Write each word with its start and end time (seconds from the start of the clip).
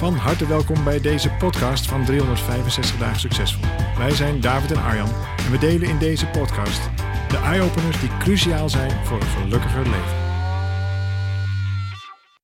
Van 0.00 0.14
harte 0.14 0.46
welkom 0.46 0.84
bij 0.84 1.00
deze 1.00 1.30
podcast 1.30 1.86
van 1.86 2.04
365 2.04 2.98
dagen 2.98 3.20
succesvol. 3.20 3.64
Wij 3.98 4.10
zijn 4.10 4.40
David 4.40 4.70
en 4.70 4.82
Arjan 4.82 5.08
en 5.36 5.50
we 5.50 5.58
delen 5.58 5.88
in 5.88 5.98
deze 5.98 6.26
podcast 6.26 6.90
de 7.28 7.36
eye-openers 7.36 8.00
die 8.00 8.16
cruciaal 8.18 8.68
zijn 8.68 8.90
voor 9.04 9.20
een 9.20 9.26
gelukkiger 9.26 9.82
leven. 9.82 10.16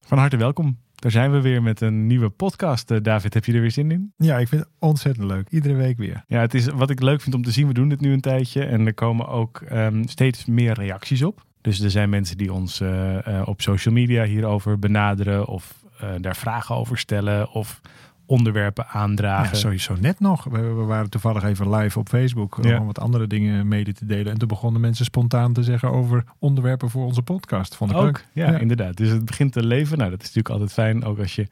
Van 0.00 0.18
harte 0.18 0.36
welkom. 0.36 0.78
Daar 0.94 1.10
zijn 1.10 1.32
we 1.32 1.40
weer 1.40 1.62
met 1.62 1.80
een 1.80 2.06
nieuwe 2.06 2.28
podcast. 2.28 2.90
Uh, 2.90 2.98
David, 3.02 3.34
heb 3.34 3.44
je 3.44 3.52
er 3.52 3.60
weer 3.60 3.70
zin 3.70 3.90
in? 3.90 4.12
Ja, 4.16 4.38
ik 4.38 4.48
vind 4.48 4.62
het 4.62 4.70
ontzettend 4.78 5.26
leuk. 5.26 5.48
Iedere 5.48 5.74
week 5.74 5.98
weer. 5.98 6.24
Ja, 6.26 6.40
het 6.40 6.54
is 6.54 6.66
wat 6.66 6.90
ik 6.90 7.00
leuk 7.00 7.20
vind 7.20 7.34
om 7.34 7.42
te 7.42 7.50
zien. 7.50 7.66
We 7.66 7.74
doen 7.74 7.88
dit 7.88 8.00
nu 8.00 8.12
een 8.12 8.20
tijdje 8.20 8.64
en 8.64 8.86
er 8.86 8.94
komen 8.94 9.28
ook 9.28 9.62
um, 9.72 10.08
steeds 10.08 10.44
meer 10.44 10.72
reacties 10.74 11.22
op. 11.22 11.44
Dus 11.60 11.80
er 11.80 11.90
zijn 11.90 12.08
mensen 12.08 12.36
die 12.36 12.52
ons 12.52 12.80
uh, 12.80 13.18
uh, 13.28 13.42
op 13.44 13.60
social 13.60 13.94
media 13.94 14.24
hierover 14.24 14.78
benaderen 14.78 15.46
of 15.46 15.84
uh, 16.02 16.10
daar 16.20 16.36
vragen 16.36 16.74
over 16.74 16.98
stellen 16.98 17.50
of 17.50 17.80
onderwerpen 18.26 18.86
aandragen. 18.88 19.52
Ja, 19.52 19.60
sowieso 19.60 19.96
net 20.00 20.20
nog. 20.20 20.44
We, 20.44 20.60
we, 20.60 20.82
waren 20.82 21.10
toevallig 21.10 21.42
even 21.42 21.74
live 21.74 21.98
op 21.98 22.08
Facebook 22.08 22.58
ja. 22.62 22.78
om 22.78 22.86
wat 22.86 22.98
andere 22.98 23.26
dingen 23.26 23.68
mede 23.68 23.92
te 23.92 24.06
delen. 24.06 24.32
En 24.32 24.38
toen 24.38 24.48
begonnen 24.48 24.80
mensen 24.80 25.04
spontaan 25.04 25.52
te 25.52 25.62
zeggen 25.62 25.90
over 25.90 26.24
onderwerpen 26.38 26.90
voor 26.90 27.04
onze 27.04 27.22
podcast. 27.22 27.76
Vond 27.76 27.90
ik 27.90 27.96
ook, 27.96 28.04
leuk. 28.04 28.26
Ja, 28.32 28.50
ja, 28.50 28.58
inderdaad. 28.58 28.96
Dus 28.96 29.08
het 29.08 29.24
begint 29.24 29.52
te 29.52 29.66
leven. 29.66 29.98
Nou, 29.98 30.10
dat 30.10 30.20
is 30.20 30.26
natuurlijk 30.26 30.54
altijd 30.54 30.72
fijn. 30.72 31.04
Ook 31.04 31.18
als 31.18 31.34
je, 31.34 31.42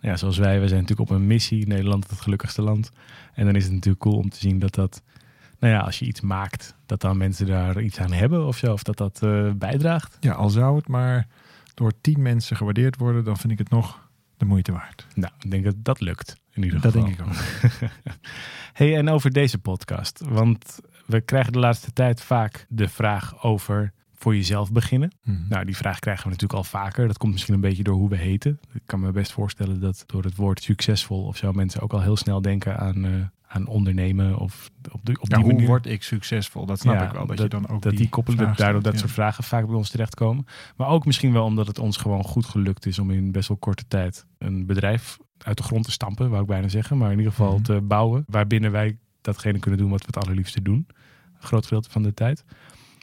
nou 0.00 0.12
ja, 0.12 0.16
zoals 0.16 0.38
wij, 0.38 0.60
we 0.60 0.68
zijn 0.68 0.80
natuurlijk 0.80 1.10
op 1.10 1.16
een 1.16 1.26
missie. 1.26 1.66
Nederland 1.66 2.10
het 2.10 2.20
gelukkigste 2.20 2.62
land. 2.62 2.90
En 3.34 3.44
dan 3.44 3.56
is 3.56 3.64
het 3.64 3.72
natuurlijk 3.72 4.02
cool 4.02 4.16
om 4.16 4.30
te 4.30 4.38
zien 4.38 4.58
dat 4.58 4.74
dat, 4.74 5.02
nou 5.58 5.74
ja, 5.74 5.80
als 5.80 5.98
je 5.98 6.06
iets 6.06 6.20
maakt, 6.20 6.74
dat 6.86 7.00
dan 7.00 7.16
mensen 7.16 7.46
daar 7.46 7.80
iets 7.80 8.00
aan 8.00 8.12
hebben 8.12 8.46
of 8.46 8.56
zo. 8.56 8.72
Of 8.72 8.82
dat 8.82 8.96
dat 8.96 9.20
uh, 9.24 9.50
bijdraagt. 9.52 10.16
Ja, 10.20 10.32
al 10.32 10.50
zou 10.50 10.76
het 10.76 10.88
maar 10.88 11.26
door 11.80 11.92
tien 12.00 12.22
mensen 12.22 12.56
gewaardeerd 12.56 12.96
worden, 12.96 13.24
dan 13.24 13.36
vind 13.36 13.52
ik 13.52 13.58
het 13.58 13.70
nog 13.70 14.10
de 14.36 14.44
moeite 14.44 14.72
waard. 14.72 15.06
Nou, 15.14 15.32
ik 15.38 15.50
denk 15.50 15.64
dat 15.64 15.74
dat 15.76 16.00
lukt. 16.00 16.36
In 16.52 16.62
ieder 16.62 16.80
dat 16.80 16.92
geval. 16.92 17.06
denk 17.06 17.20
ik 17.20 17.26
ook. 17.26 17.34
hey, 18.80 18.96
en 18.96 19.08
over 19.08 19.30
deze 19.30 19.58
podcast. 19.58 20.20
Want 20.28 20.80
we 21.06 21.20
krijgen 21.20 21.52
de 21.52 21.58
laatste 21.58 21.92
tijd 21.92 22.20
vaak 22.20 22.66
de 22.68 22.88
vraag 22.88 23.42
over 23.42 23.92
voor 24.14 24.36
jezelf 24.36 24.72
beginnen. 24.72 25.12
Hmm. 25.22 25.46
Nou, 25.48 25.64
die 25.64 25.76
vraag 25.76 25.98
krijgen 25.98 26.24
we 26.24 26.30
natuurlijk 26.30 26.58
al 26.58 26.64
vaker. 26.64 27.06
Dat 27.06 27.18
komt 27.18 27.32
misschien 27.32 27.54
een 27.54 27.60
beetje 27.60 27.82
door 27.82 27.94
hoe 27.94 28.08
we 28.08 28.16
heten. 28.16 28.60
Ik 28.72 28.82
kan 28.86 29.00
me 29.00 29.10
best 29.10 29.32
voorstellen 29.32 29.80
dat 29.80 30.04
door 30.06 30.24
het 30.24 30.36
woord 30.36 30.62
succesvol 30.62 31.24
of 31.24 31.36
zo 31.36 31.52
mensen 31.52 31.80
ook 31.80 31.92
al 31.92 32.02
heel 32.02 32.16
snel 32.16 32.42
denken 32.42 32.78
aan, 32.78 33.04
uh, 33.04 33.24
aan 33.52 33.66
ondernemen 33.66 34.38
of 34.38 34.70
op, 34.90 35.04
de, 35.06 35.12
op 35.20 35.28
ja, 35.28 35.34
die 35.36 35.44
hoe 35.44 35.52
manier. 35.52 35.66
word 35.68 35.86
ik 35.86 36.02
succesvol? 36.02 36.66
Dat 36.66 36.80
snap 36.80 36.94
Ja, 36.94 37.06
ik 37.06 37.12
wel. 37.12 37.26
Dat, 37.26 37.36
dat- 37.36 37.52
je 37.52 37.58
dan 37.60 37.68
ook 37.68 37.82
dat 37.82 37.96
die, 37.96 38.08
koppelen, 38.08 38.38
vraag 38.38 38.56
daardoor 38.56 38.82
dat 38.82 38.92
ja. 38.92 38.98
soort 38.98 39.10
vragen 39.12 39.44
vaak 39.44 39.66
bij 39.66 39.74
ons 39.76 39.90
terechtkomen. 39.90 40.44
Maar 40.76 40.88
ook 40.88 41.06
misschien 41.06 41.32
wel 41.32 41.44
omdat 41.44 41.66
het 41.66 41.78
ons 41.78 41.96
gewoon 41.96 42.24
goed 42.24 42.44
gelukt 42.46 42.86
is 42.86 42.98
om 42.98 43.10
in 43.10 43.32
best 43.32 43.48
wel 43.48 43.56
korte 43.56 43.84
tijd 43.88 44.26
een 44.38 44.66
bedrijf 44.66 45.18
uit 45.38 45.56
de 45.56 45.62
grond 45.62 45.84
te 45.84 45.90
stampen, 45.90 46.28
wou 46.30 46.42
ik 46.42 46.48
bijna 46.48 46.68
zeggen. 46.68 46.98
Maar 46.98 47.10
in 47.12 47.16
ieder 47.18 47.32
geval 47.32 47.52
Mhm. 47.54 47.62
te 47.62 47.80
bouwen, 47.80 48.24
waarbinnen 48.26 48.70
wij 48.72 48.98
datgene 49.20 49.58
kunnen 49.58 49.80
doen 49.80 49.90
wat 49.90 50.00
we 50.00 50.06
het 50.06 50.24
allerliefste 50.24 50.62
doen. 50.62 50.86
Een 51.34 51.46
groot 51.46 51.64
gedeelte 51.64 51.90
van 51.90 52.02
de 52.02 52.14
tijd. 52.14 52.44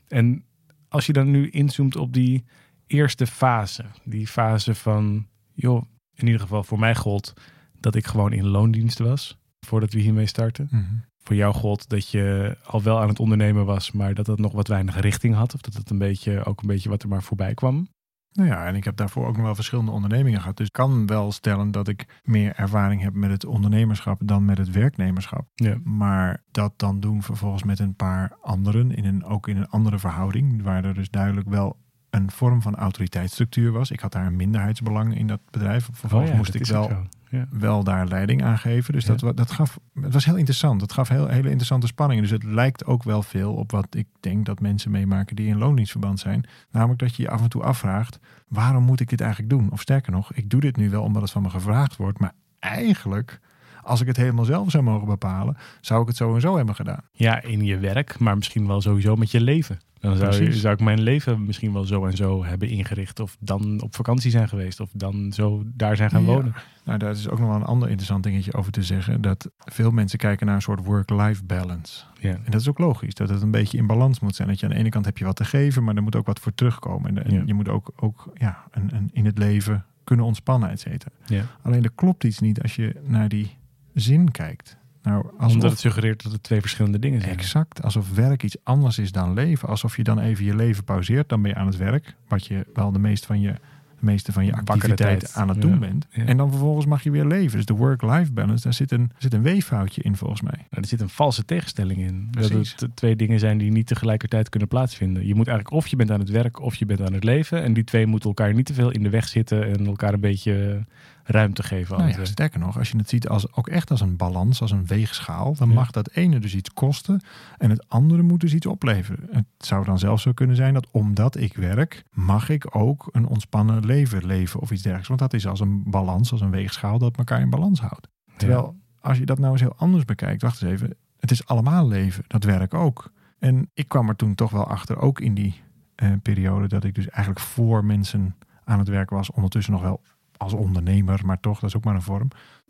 En 0.08 0.44
als 0.90 1.06
je 1.06 1.14
dan 1.14 1.32
nu 1.32 1.50
inzoomt 1.50 1.96
op 1.96 2.14
die 2.14 2.46
eerste 2.88 3.28
fase, 3.28 3.86
die 4.04 4.28
fase 4.28 4.76
van, 4.76 5.28
joh, 5.54 5.84
in 6.16 6.26
ieder 6.26 6.42
geval 6.42 6.64
voor 6.64 6.80
mij 6.80 6.96
gold 6.96 7.34
dat 7.80 7.96
ik 7.96 8.06
gewoon 8.08 8.34
in 8.34 8.48
loondienst 8.48 9.00
was, 9.00 9.38
voordat 9.66 9.94
we 9.94 10.00
hiermee 10.00 10.26
starten 10.26 10.68
Mhm. 10.72 10.84
voor 11.24 11.36
jou 11.36 11.54
gold 11.54 11.90
dat 11.90 12.10
je 12.10 12.58
al 12.66 12.84
wel 12.84 13.00
aan 13.02 13.08
het 13.08 13.20
ondernemen 13.20 13.66
was, 13.66 13.92
maar 13.92 14.14
dat 14.14 14.28
het 14.28 14.40
nog 14.40 14.52
wat 14.52 14.68
weinig 14.68 15.00
richting 15.00 15.36
had. 15.36 15.54
Of 15.54 15.62
dat 15.62 15.74
het 15.74 15.90
een 15.90 15.98
beetje, 15.98 16.44
ook 16.46 16.62
een 16.62 16.68
beetje 16.68 16.90
wat 16.90 17.04
er 17.04 17.10
maar 17.10 17.24
voorbij 17.24 17.54
kwam. 17.54 17.88
Nou 18.32 18.50
ja, 18.50 18.66
en 18.66 18.76
ik 18.76 18.84
heb 18.84 18.96
daarvoor 18.96 19.28
ook 19.28 19.36
nog 19.36 19.46
wel 19.46 19.56
verschillende 19.56 19.92
ondernemingen 19.92 20.40
gehad. 20.40 20.58
Dus 20.58 20.66
ik 20.68 20.74
kan 20.74 21.06
wel 21.06 21.32
stellen 21.32 21.72
dat 21.72 21.88
ik 21.88 22.22
meer 22.24 22.54
ervaring 22.56 23.02
heb 23.02 23.14
met 23.14 23.30
het 23.30 23.46
ondernemerschap 23.46 24.22
dan 24.26 24.46
met 24.46 24.58
het 24.58 24.72
werknemerschap. 24.72 25.48
Ja. 25.54 25.78
Maar 25.84 26.44
dat 26.52 26.74
dan 26.76 27.00
doen 27.00 27.24
vervolgens 27.24 27.64
met 27.64 27.80
een 27.80 27.96
paar 27.96 28.38
anderen, 28.42 28.92
in 28.92 29.06
een, 29.06 29.24
ook 29.24 29.48
in 29.48 29.58
een 29.58 29.68
andere 29.70 30.00
verhouding, 30.00 30.62
waar 30.64 30.86
er 30.86 30.94
dus 30.94 31.10
duidelijk 31.10 31.50
wel 31.50 31.78
een 32.18 32.32
vorm 32.32 32.62
van 32.62 32.76
autoriteitsstructuur 32.76 33.72
was. 33.72 33.92
Ik 33.92 34.00
had 34.00 34.12
daar 34.12 34.26
een 34.26 34.36
minderheidsbelang 34.36 35.18
in 35.18 35.28
dat 35.28 35.40
bedrijf. 35.52 35.90
Vervolgens 35.92 36.32
moest 36.32 36.54
ik 36.56 36.66
wel, 36.66 36.92
Ja. 37.30 37.46
wel 37.50 37.84
daar 37.84 38.08
leiding 38.08 38.44
aan 38.44 38.58
geven. 38.58 38.94
Dus 38.94 39.06
Ja. 39.06 39.16
dat, 39.16 39.38
dat 39.38 39.52
gaf, 39.52 39.80
het 40.02 40.14
was 40.14 40.26
heel 40.26 40.36
interessant. 40.36 40.82
Het 40.82 40.94
gaf 40.94 41.08
heel, 41.10 41.28
hele 41.28 41.48
interessante 41.48 41.88
spanningen. 41.88 42.24
Dus 42.24 42.32
het 42.32 42.44
lijkt 42.44 42.86
ook 42.86 43.04
wel 43.04 43.24
veel 43.24 43.54
op 43.54 43.72
wat 43.72 43.88
ik 43.96 44.08
denk 44.20 44.46
dat 44.46 44.60
mensen 44.60 44.92
meemaken 44.92 45.36
die 45.36 45.48
in 45.48 45.58
loondienstverband 45.58 46.20
zijn. 46.20 46.46
Namelijk 46.72 47.00
dat 47.00 47.16
je 47.16 47.24
je 47.24 47.30
af 47.30 47.42
en 47.42 47.50
toe 47.50 47.64
afvraagt, 47.64 48.20
waarom 48.48 48.84
moet 48.84 49.00
ik 49.00 49.10
dit 49.10 49.22
eigenlijk 49.22 49.50
doen? 49.52 49.72
Of 49.72 49.82
sterker 49.82 50.12
nog, 50.12 50.34
ik 50.34 50.50
doe 50.50 50.60
dit 50.62 50.78
nu 50.78 50.90
wel 50.90 51.04
omdat 51.04 51.22
het 51.22 51.32
van 51.32 51.42
me 51.42 51.50
gevraagd 51.50 51.96
wordt. 51.96 52.20
Maar 52.20 52.34
eigenlijk, 52.60 53.40
als 53.82 54.02
ik 54.02 54.08
het 54.08 54.18
helemaal 54.18 54.46
zelf 54.46 54.72
zou 54.72 54.84
mogen 54.84 55.08
bepalen, 55.08 55.58
zou 55.82 56.02
ik 56.02 56.08
het 56.08 56.18
zo 56.18 56.36
en 56.36 56.42
zo 56.42 56.56
hebben 56.58 56.76
gedaan. 56.76 57.02
ja, 57.12 57.42
in 57.42 57.64
je 57.64 57.78
werk, 57.78 58.20
maar 58.20 58.36
misschien 58.36 58.68
wel 58.68 58.82
sowieso 58.82 59.16
met 59.16 59.32
je 59.32 59.42
leven. 59.42 59.80
Dan 60.00 60.16
zou, 60.18 60.44
je, 60.44 60.54
zou 60.54 60.74
ik 60.74 60.80
mijn 60.80 61.02
leven 61.02 61.46
misschien 61.46 61.74
wel 61.74 61.84
zo 61.84 62.06
en 62.06 62.16
zo 62.18 62.46
hebben 62.46 62.70
ingericht. 62.70 63.20
Of 63.20 63.38
dan 63.40 63.82
op 63.82 63.96
vakantie 63.96 64.32
zijn 64.32 64.48
geweest. 64.50 64.80
Of 64.80 64.90
dan 64.94 65.32
zo 65.34 65.64
daar 65.66 65.96
zijn 65.96 66.10
gaan 66.10 66.22
Ja. 66.22 66.28
wonen. 66.28 66.54
Nou, 66.84 67.00
daar 67.00 67.12
is 67.12 67.30
ook 67.30 67.40
nog 67.40 67.48
wel 67.48 67.58
een 67.58 67.64
ander 67.64 67.88
interessant 67.88 68.24
dingetje 68.24 68.54
over 68.54 68.72
te 68.72 68.84
zeggen. 68.84 69.22
Dat 69.22 69.50
veel 69.60 69.92
mensen 69.92 70.18
kijken 70.20 70.46
naar 70.46 70.56
een 70.56 70.62
soort 70.62 70.86
work-life 70.86 71.44
balance. 71.44 72.04
Ja. 72.20 72.30
En 72.30 72.52
dat 72.52 72.62
is 72.62 72.70
ook 72.70 72.78
logisch, 72.80 73.14
dat 73.14 73.30
het 73.30 73.42
een 73.42 73.52
beetje 73.52 73.78
in 73.78 73.88
balans 73.88 74.20
moet 74.20 74.36
zijn. 74.36 74.48
Dat 74.48 74.60
je 74.60 74.66
aan 74.66 74.72
de 74.72 74.78
ene 74.78 74.90
kant 74.90 75.06
heb 75.06 75.18
je 75.18 75.26
wat 75.26 75.36
te 75.36 75.46
geven, 75.46 75.84
maar 75.84 75.96
er 75.96 76.04
moet 76.04 76.16
ook 76.16 76.26
wat 76.26 76.40
voor 76.40 76.54
terugkomen. 76.56 77.10
En, 77.18 77.26
en 77.26 77.34
Ja. 77.34 77.44
je 77.46 77.54
moet 77.54 77.70
ook, 77.70 77.92
ook 77.96 78.32
ja, 78.34 78.64
een, 78.72 78.96
een, 78.96 79.10
in 79.14 79.26
het 79.26 79.38
leven 79.38 79.86
kunnen 80.04 80.26
ontspannen, 80.26 80.70
et 80.70 80.80
cetera. 80.80 81.12
Ja. 81.26 81.44
Alleen 81.62 81.84
er 81.84 81.92
klopt 81.96 82.24
iets 82.24 82.40
niet 82.40 82.62
als 82.62 82.76
je 82.76 82.96
naar 83.04 83.30
die 83.30 83.56
zin 83.94 84.32
kijkt. 84.32 84.78
Nou, 85.08 85.26
alsof, 85.38 85.54
Omdat 85.54 85.72
het 85.72 85.80
suggereert 85.80 86.24
dat 86.24 86.32
het 86.32 86.44
twee 86.44 86.62
verschillende 86.62 87.00
dingen 87.00 87.22
zijn. 87.22 87.34
exact, 87.34 87.84
alsof 87.84 88.14
werk 88.16 88.44
iets 88.44 88.56
anders 88.64 89.00
is 89.00 89.12
dan 89.12 89.34
leven. 89.34 89.70
Alsof 89.70 89.96
je 89.98 90.04
dan 90.04 90.20
even 90.20 90.46
je 90.46 90.56
leven 90.56 90.84
pauzeert, 90.84 91.30
dan 91.30 91.42
ben 91.42 91.52
je 91.52 91.58
aan 91.58 91.66
het 91.68 91.78
werk. 91.78 92.16
Wat 92.28 92.46
je 92.46 92.66
wel 92.74 92.92
de 92.92 93.00
meeste 93.00 93.28
van 93.28 93.42
je, 93.42 93.52
de 93.52 94.06
meeste 94.06 94.32
van 94.32 94.46
je 94.46 94.52
Wakkere 94.52 94.74
activiteit 94.74 95.20
tijd. 95.20 95.36
aan 95.36 95.48
het 95.48 95.58
Ja. 95.58 95.62
doen 95.64 95.80
bent. 95.80 96.08
Ja. 96.12 96.26
En 96.26 96.38
dan 96.38 96.50
vervolgens 96.50 96.86
mag 96.86 97.04
je 97.04 97.12
weer 97.12 97.26
leven. 97.26 97.58
Dus 97.58 97.66
de 97.66 97.74
work-life 97.74 98.32
balance, 98.32 98.64
daar 98.64 98.74
zit 98.74 98.92
een, 98.92 99.12
zit 99.18 99.34
een 99.34 99.42
weeffoutje 99.42 100.02
in 100.02 100.16
volgens 100.16 100.42
mij. 100.42 100.58
Nou, 100.58 100.68
er 100.82 100.86
zit 100.88 101.02
een 101.02 101.10
valse 101.10 101.46
tegenstelling 101.46 102.00
in. 102.00 102.28
Dat 102.32 102.50
het 102.50 102.76
twee 102.94 103.16
dingen 103.16 103.40
zijn 103.40 103.58
die 103.58 103.72
niet 103.72 103.88
tegelijkertijd 103.88 104.50
kunnen 104.50 104.68
plaatsvinden. 104.70 105.28
Je 105.28 105.36
moet 105.36 105.48
eigenlijk 105.48 105.78
of 105.78 105.88
je 105.88 105.96
bent 105.96 106.12
aan 106.12 106.20
het 106.20 106.30
werk 106.30 106.62
of 106.62 106.76
je 106.76 106.86
bent 106.86 107.02
aan 107.02 107.14
het 107.14 107.24
leven. 107.24 107.64
En 107.64 107.74
die 107.74 107.84
twee 107.84 108.06
moeten 108.08 108.30
elkaar 108.30 108.54
niet 108.54 108.66
te 108.66 108.74
veel 108.74 108.92
in 108.92 109.04
de 109.04 109.10
weg 109.10 109.28
zitten 109.28 109.68
en 109.68 109.86
elkaar 109.86 110.14
een 110.14 110.20
beetje 110.20 110.86
ruimte 111.30 111.64
geven. 111.64 111.98
Nou 111.98 112.10
ja, 112.10 112.18
het- 112.18 112.28
sterker 112.28 112.60
nog, 112.60 112.78
als 112.78 112.92
je 112.92 112.98
het 112.98 113.10
ziet 113.10 113.28
als, 113.28 113.54
ook 113.54 113.68
echt 113.68 113.92
als 113.92 114.02
een 114.02 114.16
balans, 114.16 114.62
als 114.62 114.72
een 114.72 114.86
weegschaal, 114.86 115.54
dan 115.56 115.68
Ja. 115.70 115.74
mag 115.74 115.92
dat 115.92 116.10
ene 116.10 116.40
dus 116.40 116.56
iets 116.56 116.74
kosten 116.74 117.22
en 117.58 117.70
het 117.70 117.90
andere 117.90 118.22
moet 118.22 118.40
dus 118.40 118.54
iets 118.54 118.66
opleveren. 118.66 119.28
Het 119.32 119.46
zou 119.58 119.86
dan 119.86 120.00
zelfs 120.00 120.24
zo 120.24 120.32
kunnen 120.34 120.56
zijn 120.56 120.74
dat 120.74 120.88
omdat 120.92 121.38
ik 121.38 121.56
werk, 121.56 122.04
mag 122.12 122.50
ik 122.50 122.76
ook 122.76 123.10
een 123.12 123.28
ontspannen 123.28 123.86
leven 123.86 124.26
leven 124.26 124.60
of 124.60 124.72
iets 124.72 124.82
dergelijks. 124.82 125.08
Want 125.08 125.20
dat 125.20 125.34
is 125.34 125.48
als 125.48 125.60
een 125.60 125.84
balans, 125.86 126.32
als 126.32 126.42
een 126.42 126.52
weegschaal 126.52 126.98
dat 127.00 127.18
elkaar 127.18 127.42
in 127.42 127.50
balans 127.50 127.80
houdt. 127.80 128.08
Terwijl 128.38 128.76
als 129.00 129.18
je 129.18 129.26
dat 129.26 129.40
nou 129.40 129.52
eens 129.52 129.62
heel 129.62 129.76
anders 129.78 130.06
bekijkt, 130.06 130.42
wacht 130.42 130.62
eens 130.62 130.72
even, 130.72 130.96
het 131.20 131.32
is 131.32 131.46
allemaal 131.46 131.88
leven, 131.88 132.24
dat 132.28 132.44
werk 132.44 132.74
ook. 132.74 133.12
En 133.40 133.70
ik 133.74 133.88
kwam 133.88 134.10
er 134.10 134.16
toen 134.16 134.36
toch 134.36 134.52
wel 134.52 134.68
achter, 134.68 134.98
ook 135.00 135.20
in 135.20 135.34
die 135.34 135.62
eh, 135.96 136.12
periode, 136.22 136.68
dat 136.68 136.84
ik 136.84 136.96
dus 136.96 137.10
eigenlijk 137.10 137.46
voor 137.46 137.86
mensen 137.86 138.36
aan 138.64 138.80
het 138.80 138.88
werk 138.88 139.10
was, 139.10 139.32
ondertussen 139.32 139.74
nog 139.74 139.82
wel 139.82 140.02
als 140.38 140.54
ondernemer, 140.54 141.26
maar 141.26 141.40
toch, 141.40 141.60
dat 141.60 141.70
is 141.70 141.76
ook 141.76 141.84
maar 141.84 141.96
een 141.96 142.02
vorm, 142.02 142.28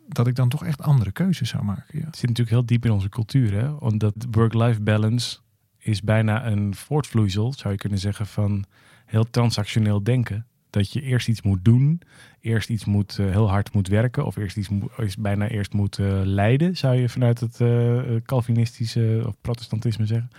dat 0.07 0.27
ik 0.27 0.35
dan 0.35 0.49
toch 0.49 0.65
echt 0.65 0.81
andere 0.81 1.11
keuzes 1.11 1.49
zou 1.49 1.63
maken. 1.63 1.99
Ja. 1.99 2.05
Het 2.05 2.15
zit 2.15 2.29
natuurlijk 2.29 2.55
heel 2.57 2.65
diep 2.65 2.85
in 2.85 2.91
onze 2.91 3.09
cultuur. 3.09 3.53
Hè? 3.53 3.69
Omdat 3.69 4.13
work-life 4.31 4.81
balance 4.81 5.37
is 5.77 6.01
bijna 6.01 6.45
een 6.47 6.75
voortvloeisel, 6.75 7.53
zou 7.53 7.73
je 7.73 7.79
kunnen 7.79 7.99
zeggen, 7.99 8.25
van 8.27 8.65
heel 9.05 9.29
transactioneel 9.29 10.03
denken. 10.03 10.45
Dat 10.69 10.93
je 10.93 11.01
eerst 11.01 11.27
iets 11.27 11.41
moet 11.41 11.65
doen, 11.65 12.01
eerst 12.39 12.69
iets 12.69 12.85
moet, 12.85 13.19
eh, 13.19 13.25
heel 13.25 13.49
hard 13.49 13.73
moet 13.73 13.87
werken, 13.87 14.25
of 14.25 14.35
eerst 14.35 14.57
iets 14.57 14.69
moet, 14.69 14.91
is 14.97 15.15
bijna 15.15 15.47
eerst 15.47 15.73
moet 15.73 15.99
eh, 15.99 16.21
leiden, 16.23 16.77
zou 16.77 16.95
je 16.95 17.09
vanuit 17.09 17.39
het 17.39 17.61
eh, 17.61 18.01
Calvinistische 18.25 19.23
of 19.27 19.35
protestantisme 19.41 20.05
zeggen. 20.05 20.29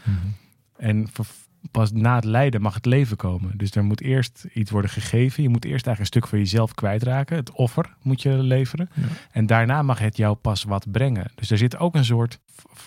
En 0.76 1.08
ver- 1.12 1.26
pas 1.70 1.93
na 1.93 2.14
het 2.14 2.25
lijden 2.25 2.60
mag 2.62 2.75
het 2.75 2.87
leven 2.87 3.16
komen. 3.16 3.56
Dus 3.58 3.70
er 3.70 3.84
moet 3.84 4.00
eerst 4.00 4.46
iets 4.55 4.70
worden 4.70 4.90
gegeven. 4.90 5.43
Je 5.43 5.49
moet 5.49 5.64
eerst 5.64 5.87
eigenlijk 5.87 6.00
een 6.00 6.20
stuk 6.20 6.26
van 6.26 6.38
jezelf 6.38 6.75
kwijtraken. 6.75 7.37
Het 7.37 7.50
offer 7.50 7.94
moet 8.02 8.22
je 8.22 8.32
leveren. 8.32 8.90
Ja. 8.94 9.02
En 9.31 9.46
daarna 9.46 9.82
mag 9.82 9.99
het 9.99 10.16
jou 10.16 10.34
pas 10.37 10.64
wat 10.64 10.90
brengen. 10.90 11.31
Dus 11.34 11.50
er 11.50 11.58
zit 11.58 11.78
ook 11.78 11.94
een 11.94 12.05
soort 12.05 12.38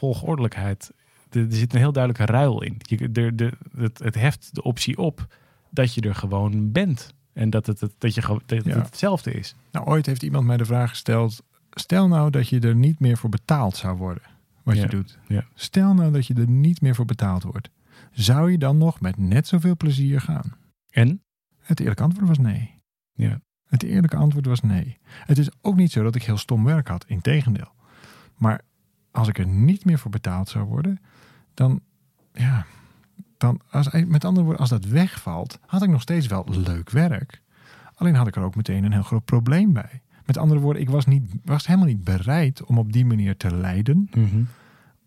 volgordelijkheid. 0.06 0.92
Er, 1.30 1.40
er 1.46 1.54
zit 1.54 1.74
een 1.74 1.80
heel 1.80 1.92
duidelijke 1.92 2.32
ruil 2.32 2.62
in. 2.62 2.78
Je, 2.80 3.12
de, 3.12 3.36
de, 3.36 3.52
het, 3.78 4.00
het 4.00 4.16
heft 4.16 4.50
de 4.56 4.64
optie 4.64 4.98
op 4.98 5.28
dat 5.70 5.94
je 5.94 6.02
er 6.02 6.16
gewoon 6.16 6.72
bent. 6.72 7.14
En 7.34 7.50
dat 7.50 7.66
het, 7.66 7.80
dat 7.98 8.14
je, 8.16 8.40
Ja. 8.64 8.82
hetzelfde 8.82 9.32
is. 9.32 9.56
Nou, 9.72 9.86
ooit 9.86 10.06
heeft 10.06 10.24
iemand 10.24 10.46
mij 10.46 10.58
de 10.58 10.66
vraag 10.66 10.90
gesteld: 10.90 11.44
stel 11.72 12.08
nou 12.08 12.30
dat 12.30 12.48
je 12.50 12.60
er 12.60 12.76
niet 12.76 13.00
meer 13.00 13.18
voor 13.18 13.30
betaald 13.30 13.76
zou 13.78 13.98
worden, 13.98 14.24
wat 14.64 14.76
Ja, 14.76 14.82
je 14.82 14.88
doet. 14.88 15.18
ja. 15.28 15.46
Stel 15.54 15.94
nou 15.94 16.12
dat 16.12 16.28
je 16.28 16.34
er 16.34 16.50
niet 16.50 16.82
meer 16.82 16.96
voor 16.96 17.06
betaald 17.06 17.44
wordt. 17.44 17.70
Zou 18.12 18.52
je 18.52 18.58
dan 18.58 18.78
nog 18.78 19.00
met 19.02 19.18
net 19.18 19.48
zoveel 19.48 19.76
plezier 19.78 20.22
gaan? 20.22 20.54
En? 20.90 21.24
Het 21.60 21.80
eerlijke 21.80 22.04
antwoord 22.04 22.28
was 22.28 22.38
nee. 22.38 22.82
Ja. 23.14 23.42
Het 23.66 23.84
eerlijke 23.84 24.16
antwoord 24.16 24.46
was 24.46 24.62
nee. 24.62 24.98
Het 25.04 25.38
is 25.38 25.50
ook 25.62 25.76
niet 25.76 25.92
zo 25.92 26.04
dat 26.04 26.16
ik 26.16 26.24
heel 26.24 26.38
stom 26.38 26.64
werk 26.64 26.88
had, 26.88 27.06
integendeel. 27.06 27.74
Maar 28.38 28.62
als 29.12 29.28
ik 29.28 29.38
er 29.40 29.48
niet 29.48 29.86
meer 29.86 30.00
voor 30.00 30.12
betaald 30.12 30.50
zou 30.50 30.66
worden, 30.66 31.00
dan, 31.54 31.82
ja, 32.34 32.66
dan 33.38 33.62
als, 33.70 33.90
met 33.92 34.26
andere 34.26 34.44
woorden, 34.46 34.62
als 34.62 34.70
dat 34.70 34.86
wegvalt, 34.86 35.60
had 35.66 35.82
ik 35.84 35.90
nog 35.90 36.02
steeds 36.02 36.28
wel 36.28 36.46
leuk 36.50 36.90
werk. 36.90 37.42
Alleen 37.96 38.16
had 38.16 38.28
ik 38.28 38.36
er 38.36 38.44
ook 38.44 38.56
meteen 38.56 38.84
een 38.84 38.92
heel 38.92 39.04
groot 39.04 39.26
probleem 39.26 39.74
bij. 39.74 40.02
Met 40.26 40.38
andere 40.38 40.60
woorden, 40.60 40.82
ik 40.82 40.90
was, 40.90 41.06
niet, 41.06 41.32
was 41.46 41.68
helemaal 41.68 41.88
niet 41.88 42.04
bereid 42.04 42.64
om 42.64 42.78
op 42.78 42.94
die 42.94 43.06
manier 43.06 43.38
te 43.38 43.56
lijden, 43.56 44.10
Mhm. 44.14 44.44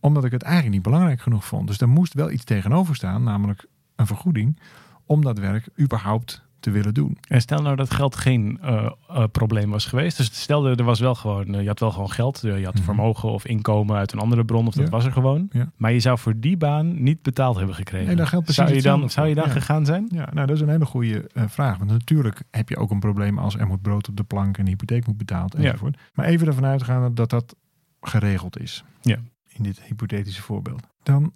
Omdat 0.04 0.24
ik 0.24 0.32
het 0.32 0.42
eigenlijk 0.42 0.74
niet 0.74 0.82
belangrijk 0.82 1.20
genoeg 1.20 1.44
vond. 1.44 1.66
Dus 1.68 1.80
er 1.80 1.88
moest 1.88 2.14
wel 2.14 2.30
iets 2.30 2.44
tegenover 2.44 2.94
staan, 2.94 3.22
namelijk 3.22 3.66
een 3.96 4.06
vergoeding, 4.06 4.58
om 5.06 5.22
dat 5.22 5.38
werk 5.38 5.68
überhaupt 5.80 6.42
te 6.60 6.70
willen 6.70 6.94
doen. 6.94 7.18
En 7.28 7.40
stel 7.40 7.62
nou 7.62 7.76
dat 7.76 7.90
geld 7.94 8.16
geen 8.16 8.58
eh, 8.62 8.90
eh, 9.08 9.24
probleem 9.32 9.70
was 9.70 9.86
geweest. 9.86 10.16
Dus 10.16 10.40
stel 10.40 10.66
er 10.66 10.84
was 10.84 11.00
wel 11.00 11.14
gewoon, 11.14 11.54
eh, 11.54 11.60
je 11.62 11.66
had 11.68 11.80
wel 11.80 11.90
gewoon 11.90 12.10
geld. 12.10 12.40
je 12.40 12.64
had 12.64 12.74
Mhm. 12.74 12.82
vermogen 12.84 13.30
of 13.32 13.46
inkomen 13.46 13.96
uit 13.96 14.12
een 14.12 14.18
andere 14.18 14.44
bron. 14.44 14.66
Of 14.66 14.74
dat 14.74 14.84
Ja. 14.84 14.90
was 14.90 15.04
er 15.04 15.12
gewoon. 15.12 15.48
Ja. 15.50 15.70
Maar 15.76 15.92
je 15.92 16.00
zou 16.00 16.18
voor 16.18 16.34
die 16.36 16.56
baan 16.56 17.02
niet 17.02 17.22
betaald 17.22 17.56
hebben 17.56 17.74
gekregen. 17.74 18.16
Nee, 18.16 18.26
geldt 18.26 18.44
precies 18.44 18.62
zou 18.64 18.74
je 18.76 18.82
dan, 18.82 19.10
zou 19.10 19.28
je 19.28 19.34
dan. 19.34 19.44
Ja. 19.44 19.50
gegaan 19.50 19.84
zijn? 19.84 20.08
Ja, 20.12 20.28
nou 20.32 20.46
dat 20.46 20.56
is 20.56 20.60
een 20.62 20.68
hele 20.68 20.86
goede 20.86 21.24
vraag. 21.34 21.78
Want 21.78 21.90
natuurlijk 21.90 22.42
heb 22.50 22.68
je 22.68 22.76
ook 22.76 22.90
een 22.90 23.00
probleem 23.00 23.38
als 23.38 23.56
er 23.56 23.66
moet 23.66 23.82
brood 23.82 24.08
op 24.08 24.16
de 24.16 24.24
plank 24.24 24.58
en 24.58 24.64
de 24.64 24.70
hypotheek 24.70 25.06
moet 25.06 25.16
betaald 25.16 25.54
enzovoort. 25.54 25.98
Maar 26.14 26.26
even 26.26 26.46
ervan 26.46 26.64
uitgaan 26.64 27.14
dat 27.14 27.30
dat 27.30 27.56
geregeld 28.00 28.60
is. 28.60 28.84
Ja. 29.02 29.16
In 29.54 29.62
dit 29.62 29.82
hypothetische 29.82 30.42
voorbeeld. 30.42 30.86
Dan 31.02 31.32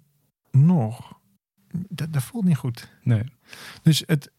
nog, 0.51 1.19
dat, 1.89 2.13
dat 2.13 2.23
voelt 2.23 2.45
niet 2.45 2.57
goed. 2.57 2.97
Nee. 3.03 3.23
Dus 3.81 4.03
het. 4.05 4.31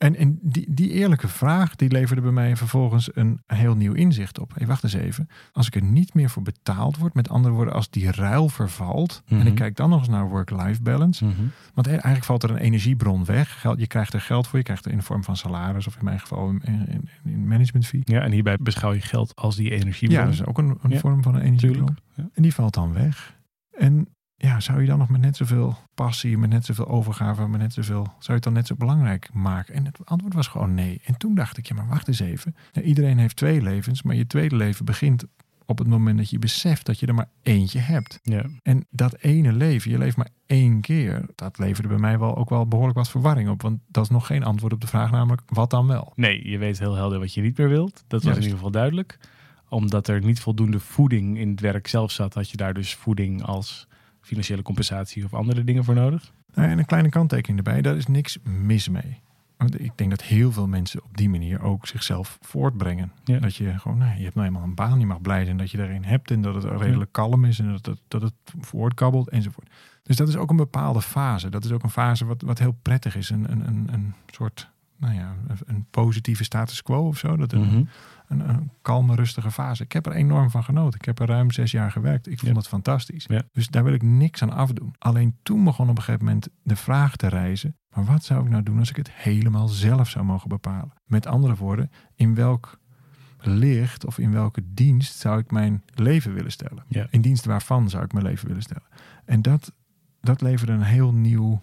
En, 0.00 0.16
en 0.16 0.38
die, 0.42 0.74
die 0.74 0.90
eerlijke 0.90 1.28
vraag, 1.28 1.76
die 1.76 1.90
leverde 1.90 2.22
bij 2.22 2.30
mij 2.30 2.56
vervolgens 2.56 3.16
een 3.16 3.40
heel 3.46 3.74
nieuw 3.76 3.92
inzicht 3.92 4.38
op. 4.38 4.52
Hey, 4.54 4.66
wacht 4.66 4.82
eens 4.84 4.92
even. 4.92 5.28
Als 5.52 5.66
ik 5.66 5.74
er 5.74 5.82
niet 5.82 6.14
meer 6.14 6.30
voor 6.30 6.42
betaald 6.42 6.96
word, 6.96 7.14
met 7.14 7.28
andere 7.28 7.54
woorden, 7.54 7.74
als 7.74 7.90
die 7.90 8.10
ruil 8.12 8.48
vervalt. 8.48 9.22
En 9.26 9.36
Mhm. 9.36 9.46
ik 9.46 9.54
kijk 9.54 9.76
dan 9.76 9.90
nog 9.90 9.98
eens 9.98 10.08
naar 10.08 10.28
work-life 10.28 10.82
balance. 10.82 11.24
Mhm. 11.24 11.34
Want 11.74 11.86
eigenlijk 11.86 12.24
valt 12.24 12.42
er 12.42 12.50
een 12.50 12.56
energiebron 12.56 13.24
weg. 13.24 13.62
Je 13.76 13.86
krijgt 13.86 14.12
er 14.14 14.20
geld 14.20 14.46
voor. 14.46 14.58
Je 14.58 14.64
krijgt 14.64 14.84
er 14.84 14.90
in 14.90 14.96
de 14.96 15.04
vorm 15.04 15.24
van 15.24 15.36
salaris 15.36 15.86
of 15.86 15.96
in 15.96 16.04
mijn 16.04 16.20
geval 16.20 16.48
in, 16.48 16.62
in, 16.64 17.08
in 17.24 17.48
management 17.48 17.86
fee. 17.86 18.00
Ja, 18.04 18.20
en 18.20 18.32
hierbij 18.32 18.56
beschouw 18.62 18.92
je 18.92 19.00
geld 19.00 19.36
als 19.36 19.56
die 19.56 19.70
energiebron. 19.70 20.18
Ja, 20.18 20.24
dat 20.24 20.34
is 20.34 20.44
ook 20.44 20.58
een, 20.58 20.78
een 20.82 20.90
Ja, 20.90 20.98
vorm 20.98 21.22
van 21.22 21.34
een 21.34 21.42
energiebron. 21.42 21.96
Ja. 22.14 22.28
En 22.34 22.42
die 22.42 22.54
valt 22.54 22.74
dan 22.74 22.92
weg. 22.92 23.38
En 23.70 24.08
ja, 24.42 24.60
zou 24.60 24.80
je 24.80 24.86
dan 24.86 24.98
nog 24.98 25.08
met 25.08 25.20
net 25.20 25.36
zoveel 25.36 25.76
passie, 25.94 26.38
met 26.38 26.50
net 26.50 26.64
zoveel 26.64 26.88
overgave, 26.88 27.48
met 27.48 27.60
net 27.60 27.72
zoveel, 27.72 28.02
zou 28.04 28.18
je 28.18 28.32
het 28.32 28.42
dan 28.42 28.52
net 28.52 28.66
zo 28.66 28.74
belangrijk 28.74 29.28
maken? 29.32 29.74
En 29.74 29.84
het 29.84 29.98
antwoord 30.04 30.34
was 30.34 30.46
gewoon 30.46 30.74
nee. 30.74 31.00
En 31.04 31.16
toen 31.16 31.34
dacht 31.34 31.58
ik, 31.58 31.66
ja, 31.66 31.74
maar 31.74 31.88
wacht 31.88 32.08
eens 32.08 32.20
even. 32.20 32.56
Ja, 32.72 32.82
iedereen 32.82 33.18
heeft 33.18 33.36
twee 33.36 33.62
levens, 33.62 34.02
maar 34.02 34.16
je 34.16 34.26
tweede 34.26 34.56
leven 34.56 34.84
begint 34.84 35.24
op 35.66 35.78
het 35.78 35.88
moment 35.88 36.18
dat 36.18 36.30
je 36.30 36.38
beseft 36.38 36.86
dat 36.86 37.00
je 37.00 37.06
er 37.06 37.14
maar 37.14 37.28
eentje 37.42 37.78
hebt. 37.78 38.20
Ja. 38.22 38.44
En 38.62 38.86
dat 38.90 39.16
ene 39.18 39.52
leven, 39.52 39.90
je 39.90 39.98
leeft 39.98 40.16
maar 40.16 40.28
één 40.46 40.80
keer, 40.80 41.26
dat 41.34 41.58
leverde 41.58 41.88
bij 41.88 41.98
mij 41.98 42.18
wel 42.18 42.36
ook 42.36 42.48
wel 42.50 42.66
behoorlijk 42.66 42.98
wat 42.98 43.10
verwarring 43.10 43.48
op. 43.48 43.62
Want 43.62 43.80
dat 43.88 44.04
is 44.04 44.10
nog 44.10 44.26
geen 44.26 44.44
antwoord 44.44 44.72
op 44.72 44.80
de 44.80 44.86
vraag, 44.86 45.10
namelijk 45.10 45.42
wat 45.46 45.70
dan 45.70 45.86
wel? 45.86 46.12
Nee, 46.14 46.48
je 46.48 46.58
weet 46.58 46.78
heel 46.78 46.94
helder 46.94 47.18
wat 47.18 47.34
je 47.34 47.40
niet 47.40 47.58
meer 47.58 47.68
wilt. 47.68 47.92
Dat 47.92 48.04
was 48.10 48.22
Juist. 48.22 48.36
in 48.36 48.42
ieder 48.42 48.56
geval 48.56 48.70
duidelijk. 48.70 49.18
Omdat 49.68 50.08
er 50.08 50.24
niet 50.24 50.40
voldoende 50.40 50.80
voeding 50.80 51.38
in 51.38 51.50
het 51.50 51.60
werk 51.60 51.86
zelf 51.86 52.10
zat, 52.10 52.34
had 52.34 52.50
je 52.50 52.56
daar 52.56 52.74
dus 52.74 52.94
voeding 52.94 53.42
als 53.42 53.88
financiële 54.20 54.62
compensatie 54.62 55.24
of 55.24 55.34
andere 55.34 55.64
dingen 55.64 55.84
voor 55.84 55.94
nodig. 55.94 56.32
Nou, 56.54 56.68
en 56.68 56.78
een 56.78 56.84
kleine 56.84 57.08
kanttekening 57.08 57.58
erbij, 57.58 57.82
daar 57.82 57.96
is 57.96 58.06
niks 58.06 58.38
mis 58.42 58.88
mee. 58.88 59.20
Want 59.56 59.80
ik 59.80 59.92
denk 59.94 60.10
dat 60.10 60.22
heel 60.22 60.52
veel 60.52 60.66
mensen 60.66 61.04
op 61.04 61.16
die 61.16 61.28
manier 61.28 61.62
ook 61.62 61.86
zichzelf 61.86 62.38
voortbrengen. 62.40 63.12
Ja. 63.24 63.38
Dat 63.38 63.56
je 63.56 63.78
gewoon, 63.78 63.98
nou, 63.98 64.16
je 64.16 64.22
hebt 64.22 64.34
nou 64.34 64.46
eenmaal 64.46 64.62
een 64.62 64.74
baan, 64.74 65.00
je 65.00 65.06
mag 65.06 65.20
blij 65.20 65.44
zijn 65.44 65.56
dat 65.56 65.70
je 65.70 65.82
een 65.82 66.04
hebt 66.04 66.30
en 66.30 66.42
dat 66.42 66.54
het 66.54 66.80
redelijk 66.80 67.12
kalm 67.12 67.44
is 67.44 67.58
en 67.58 67.70
dat 67.70 67.86
het, 67.86 68.00
dat 68.08 68.22
het 68.22 68.34
voortkabbelt 68.60 69.28
enzovoort. 69.28 69.68
Dus 70.02 70.16
dat 70.16 70.28
is 70.28 70.36
ook 70.36 70.50
een 70.50 70.56
bepaalde 70.56 71.02
fase. 71.02 71.48
Dat 71.48 71.64
is 71.64 71.72
ook 71.72 71.82
een 71.82 71.90
fase 71.90 72.24
wat, 72.24 72.42
wat 72.42 72.58
heel 72.58 72.76
prettig 72.82 73.16
is. 73.16 73.30
Een, 73.30 73.50
een, 73.50 73.66
een, 73.66 73.88
een 73.92 74.14
soort, 74.26 74.70
nou 75.00 75.14
ja, 75.14 75.34
een, 75.64 75.86
positieve 75.90 76.44
status 76.44 76.82
quo 76.82 77.06
of 77.06 77.18
zo. 77.18 77.36
Dat 77.36 77.52
een, 77.52 77.60
Mhm. 77.60 77.82
een, 78.28 78.48
een 78.48 78.70
kalme, 78.82 79.14
rustige 79.14 79.50
fase. 79.50 79.82
Ik 79.82 79.92
heb 79.92 80.06
er 80.06 80.12
enorm 80.12 80.50
van 80.50 80.64
genoten. 80.64 80.98
Ik 81.00 81.04
heb 81.04 81.18
er 81.18 81.26
ruim 81.26 81.50
zes 81.50 81.70
jaar 81.70 81.90
gewerkt. 81.90 82.26
Ik 82.26 82.38
vond 82.38 82.52
Ja. 82.52 82.58
het 82.58 82.68
fantastisch. 82.68 83.24
Ja. 83.28 83.42
Dus 83.52 83.68
daar 83.68 83.84
wil 83.84 83.92
ik 83.92 84.02
niks 84.02 84.42
aan 84.42 84.52
afdoen. 84.52 84.94
Alleen 84.98 85.36
toen 85.42 85.64
begon 85.64 85.88
op 85.88 85.96
een 85.96 86.02
gegeven 86.02 86.26
moment 86.26 86.48
de 86.62 86.76
vraag 86.76 87.16
te 87.16 87.26
reizen. 87.28 87.76
Maar 87.94 88.04
wat 88.04 88.24
zou 88.24 88.44
ik 88.44 88.50
nou 88.50 88.62
doen 88.62 88.78
als 88.78 88.90
ik 88.90 88.96
het 88.96 89.10
helemaal 89.10 89.68
zelf 89.68 90.08
zou 90.08 90.24
mogen 90.24 90.48
bepalen? 90.48 90.92
Met 91.04 91.26
andere 91.26 91.54
woorden, 91.56 91.90
in 92.14 92.34
welk 92.34 92.78
licht 93.40 94.06
of 94.06 94.18
in 94.18 94.32
welke 94.32 94.62
dienst 94.74 95.18
zou 95.18 95.38
ik 95.38 95.50
mijn 95.50 95.82
leven 95.94 96.34
willen 96.34 96.52
stellen? 96.52 96.84
Ja. 96.88 97.06
In 97.10 97.20
dienst 97.20 97.44
waarvan 97.44 97.88
zou 97.90 98.04
ik 98.04 98.12
mijn 98.12 98.24
leven 98.24 98.46
willen 98.48 98.62
stellen? 98.62 98.86
En 99.24 99.42
dat, 99.42 99.72
dat 100.20 100.40
leverde 100.40 100.72
een 100.72 100.82
heel 100.82 101.12
nieuw 101.14 101.60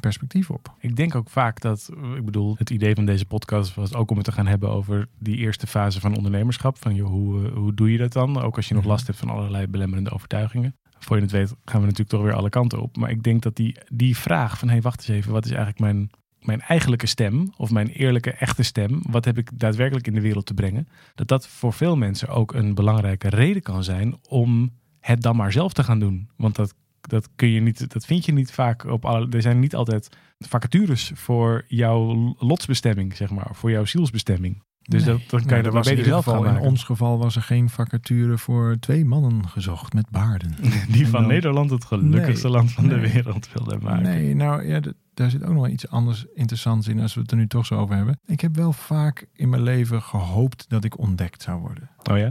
perspectief 0.00 0.50
op. 0.50 0.74
Ik 0.78 0.96
denk 0.96 1.14
ook 1.14 1.30
vaak 1.30 1.60
dat, 1.60 1.90
ik 2.16 2.24
bedoel, 2.24 2.54
het 2.58 2.70
idee 2.70 2.94
van 2.94 3.04
deze 3.06 3.26
podcast 3.26 3.74
was 3.74 3.94
ook 3.94 4.10
om 4.10 4.16
het 4.16 4.26
te 4.26 4.32
gaan 4.32 4.46
hebben 4.46 4.70
over 4.70 5.08
die 5.18 5.36
eerste 5.36 5.66
fase 5.66 6.00
van 6.00 6.16
ondernemerschap. 6.16 6.78
Van 6.78 6.94
joh, 6.94 7.08
hoe, 7.08 7.46
eh, 7.46 7.52
hoe 7.52 7.74
doe 7.74 7.92
je 7.92 7.98
dat 7.98 8.12
dan? 8.12 8.40
Ook 8.42 8.56
als 8.56 8.68
je 8.68 8.74
nog 8.74 8.82
Mhm. 8.82 8.92
last 8.92 9.06
hebt 9.06 9.18
van 9.18 9.30
allerlei 9.30 9.66
belemmerende 9.66 10.10
overtuigingen. 10.10 10.74
Voor 10.98 11.16
je 11.16 11.22
het 11.22 11.30
weet 11.32 11.48
gaan 11.64 11.80
we 11.80 11.86
natuurlijk 11.86 12.08
toch 12.08 12.22
weer 12.22 12.34
alle 12.34 12.48
kanten 12.48 12.82
op. 12.82 12.96
Maar 12.96 13.10
ik 13.10 13.22
denk 13.22 13.42
dat 13.42 13.56
die, 13.56 13.76
die 13.88 14.16
vraag 14.16 14.58
van 14.58 14.68
hé, 14.68 14.74
hey, 14.74 14.82
wacht 14.82 14.98
eens 14.98 15.08
even, 15.18 15.32
wat 15.32 15.44
is 15.44 15.50
eigenlijk 15.50 15.80
mijn, 15.80 16.10
mijn 16.40 16.60
eigenlijke 16.60 17.06
stem? 17.06 17.52
Of 17.56 17.70
mijn 17.70 17.88
eerlijke, 17.88 18.30
echte 18.30 18.62
stem? 18.62 19.00
Wat 19.08 19.24
heb 19.24 19.38
ik 19.38 19.50
daadwerkelijk 19.54 20.06
in 20.06 20.14
de 20.14 20.20
wereld 20.20 20.46
te 20.46 20.54
brengen? 20.54 20.88
Dat 21.14 21.28
dat 21.28 21.48
voor 21.48 21.72
veel 21.72 21.96
mensen 21.96 22.28
ook 22.28 22.54
een 22.54 22.74
belangrijke 22.74 23.28
reden 23.28 23.62
kan 23.62 23.84
zijn 23.84 24.14
om 24.28 24.70
het 25.00 25.22
dan 25.22 25.36
maar 25.36 25.52
zelf 25.52 25.72
te 25.72 25.84
gaan 25.84 25.98
doen. 25.98 26.28
Want 26.36 26.54
dat 26.56 26.74
dat 27.08 27.28
kun 27.36 27.48
je 27.48 27.60
niet, 27.60 27.92
dat 27.92 28.04
vind 28.06 28.24
je 28.24 28.32
niet 28.32 28.52
vaak 28.52 28.84
op 28.84 29.04
alle. 29.04 29.28
Er 29.30 29.42
zijn 29.42 29.58
niet 29.60 29.74
altijd 29.74 30.16
vacatures 30.38 31.10
voor 31.14 31.64
jouw 31.68 32.34
lotsbestemming, 32.38 33.16
zeg 33.16 33.30
maar, 33.30 33.48
voor 33.52 33.70
jouw 33.70 33.84
zielsbestemming. 33.84 34.64
Dus 34.82 35.04
Nee. 35.04 35.14
dat, 35.18 35.30
dan 35.30 35.44
kan 35.44 35.56
je 35.56 35.62
dat 35.62 35.72
wel 35.72 35.82
beter 35.82 36.04
zelf 36.04 36.24
gaan 36.24 36.34
geval, 36.34 36.48
In 36.48 36.52
maken. 36.54 36.68
ons 36.70 36.84
geval 36.84 37.18
was 37.18 37.36
er 37.36 37.42
geen 37.42 37.68
vacature 37.70 38.38
voor 38.38 38.76
twee 38.80 39.04
mannen 39.04 39.48
gezocht 39.48 39.92
met 39.92 40.10
baarden. 40.10 40.54
Die 40.92 41.04
En 41.04 41.10
van 41.10 41.20
dan- 41.20 41.30
Nederland 41.30 41.70
het 41.70 41.84
gelukkigste 41.84 42.46
Nee, 42.46 42.56
land 42.56 42.72
van 42.72 42.88
de 42.88 43.00
wereld 43.00 43.48
wilde 43.52 43.78
maken. 43.78 44.02
Nee, 44.02 44.34
nou 44.34 44.66
ja, 44.66 44.80
d- 44.80 44.92
daar 45.14 45.30
zit 45.30 45.42
ook 45.42 45.52
nog 45.52 45.62
wel 45.62 45.72
iets 45.72 45.88
anders 45.88 46.24
interessants 46.34 46.88
in 46.88 47.00
als 47.00 47.14
we 47.14 47.20
het 47.20 47.30
er 47.30 47.36
nu 47.36 47.46
toch 47.46 47.66
zo 47.66 47.74
over 47.74 47.96
hebben. 47.96 48.18
Ik 48.26 48.40
heb 48.40 48.56
wel 48.56 48.72
vaak 48.72 49.26
in 49.32 49.48
mijn 49.48 49.62
leven 49.62 50.02
gehoopt 50.02 50.64
dat 50.68 50.84
ik 50.84 50.98
ontdekt 50.98 51.42
zou 51.42 51.60
worden. 51.60 51.90
Oh 52.10 52.18
ja? 52.18 52.30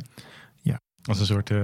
Ja. 0.61 0.79
Als 1.03 1.19
een 1.19 1.25
soort 1.25 1.49
eh, 1.51 1.57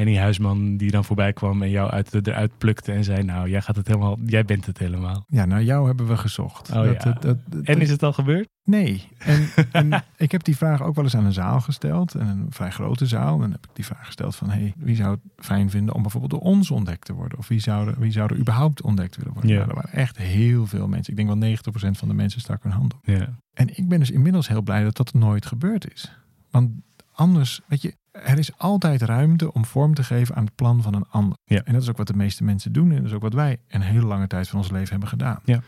Henny 0.00 0.16
Huisman 0.18 0.76
die 0.76 0.90
dan 0.90 1.04
voorbij 1.04 1.32
kwam 1.32 1.62
en 1.62 1.70
jou 1.70 1.90
uit, 1.90 2.26
eruit 2.26 2.58
plukte 2.58 2.92
en 2.92 3.04
zei: 3.04 3.22
Nou, 3.22 3.48
jij 3.48 3.62
gaat 3.62 3.76
het 3.76 3.86
helemaal, 3.86 4.18
jij 4.26 4.44
bent 4.44 4.66
het 4.66 4.78
helemaal. 4.78 5.24
Ja, 5.26 5.44
naar 5.44 5.62
jou 5.62 5.86
hebben 5.86 6.06
we 6.06 6.16
gezocht. 6.16 6.70
Oh 6.70 6.84
ja. 6.84 6.92
dat, 6.92 7.22
dat, 7.22 7.38
dat- 7.46 7.62
En 7.64 7.80
is 7.80 7.90
het 7.90 8.02
al 8.02 8.12
gebeurd? 8.12 8.48
Nee. 8.64 9.08
En, 9.18 9.48
en 9.72 10.04
ik 10.16 10.32
heb 10.32 10.44
die 10.44 10.56
vraag 10.56 10.82
ook 10.82 10.94
wel 10.94 11.04
eens 11.04 11.16
aan 11.16 11.24
een 11.24 11.32
zaal 11.32 11.60
gesteld. 11.60 12.14
En 12.14 12.26
een 12.26 12.46
vrij 12.48 12.70
grote 12.70 13.06
zaal. 13.06 13.34
En 13.34 13.40
dan 13.40 13.50
heb 13.50 13.64
ik 13.64 13.70
die 13.72 13.84
vraag 13.84 14.06
gesteld 14.06 14.36
van... 14.36 14.50
Hey, 14.50 14.74
wie 14.76 14.96
zou 14.96 15.10
het 15.10 15.20
fijn 15.46 15.70
vinden 15.70 15.94
om 15.94 16.02
bijvoorbeeld 16.02 16.32
door 16.32 16.40
ons 16.50 16.70
ontdekt 16.70 17.04
te 17.04 17.12
worden? 17.12 17.38
Of 17.38 17.48
wie 17.48 17.60
zou 17.60 17.88
er, 17.88 17.94
wie 17.98 18.12
zou 18.12 18.32
er 18.32 18.38
überhaupt 18.38 18.82
ontdekt 18.82 19.16
willen 19.16 19.32
worden? 19.32 19.50
Ja. 19.50 19.56
Nou, 19.56 19.68
er 19.68 19.74
waren 19.74 19.92
echt 19.92 20.16
heel 20.16 20.66
veel 20.66 20.88
mensen. 20.88 21.16
Ik 21.16 21.26
denk 21.26 21.40
wel 21.40 21.56
90% 21.56 21.90
van 21.98 22.08
de 22.08 22.14
mensen 22.14 22.40
stak 22.40 22.62
hun 22.62 22.72
hand 22.72 22.94
op. 22.94 23.00
Ja. 23.02 23.28
En 23.54 23.76
ik 23.78 23.88
ben 23.88 23.98
dus 23.98 24.10
inmiddels 24.10 24.48
heel 24.48 24.62
blij 24.62 24.82
dat 24.82 24.96
dat 24.96 25.12
nooit 25.14 25.46
gebeurd 25.46 25.92
is. 25.92 26.12
Want 26.50 26.70
anders, 27.12 27.60
weet 27.66 27.82
je, 27.82 27.94
er 28.22 28.38
is 28.38 28.58
altijd 28.58 29.02
ruimte 29.02 29.52
om 29.52 29.64
vorm 29.64 29.94
te 29.94 30.04
geven 30.04 30.34
aan 30.34 30.44
het 30.44 30.54
plan 30.54 30.82
van 30.82 30.94
een 30.94 31.08
ander. 31.08 31.36
Ja. 31.44 31.62
En 31.64 31.72
dat 31.72 31.82
is 31.82 31.88
ook 31.88 31.96
wat 31.96 32.06
de 32.06 32.16
meeste 32.16 32.44
mensen 32.44 32.72
doen. 32.72 32.90
En 32.90 32.96
dat 32.96 33.06
is 33.06 33.12
ook 33.12 33.22
wat 33.22 33.32
wij 33.34 33.58
een 33.68 33.80
hele 33.80 34.06
lange 34.06 34.26
tijd 34.26 34.48
van 34.48 34.58
ons 34.58 34.70
leven 34.70 34.90
hebben 34.90 35.08
gedaan. 35.08 35.40
Ja. 35.44 35.60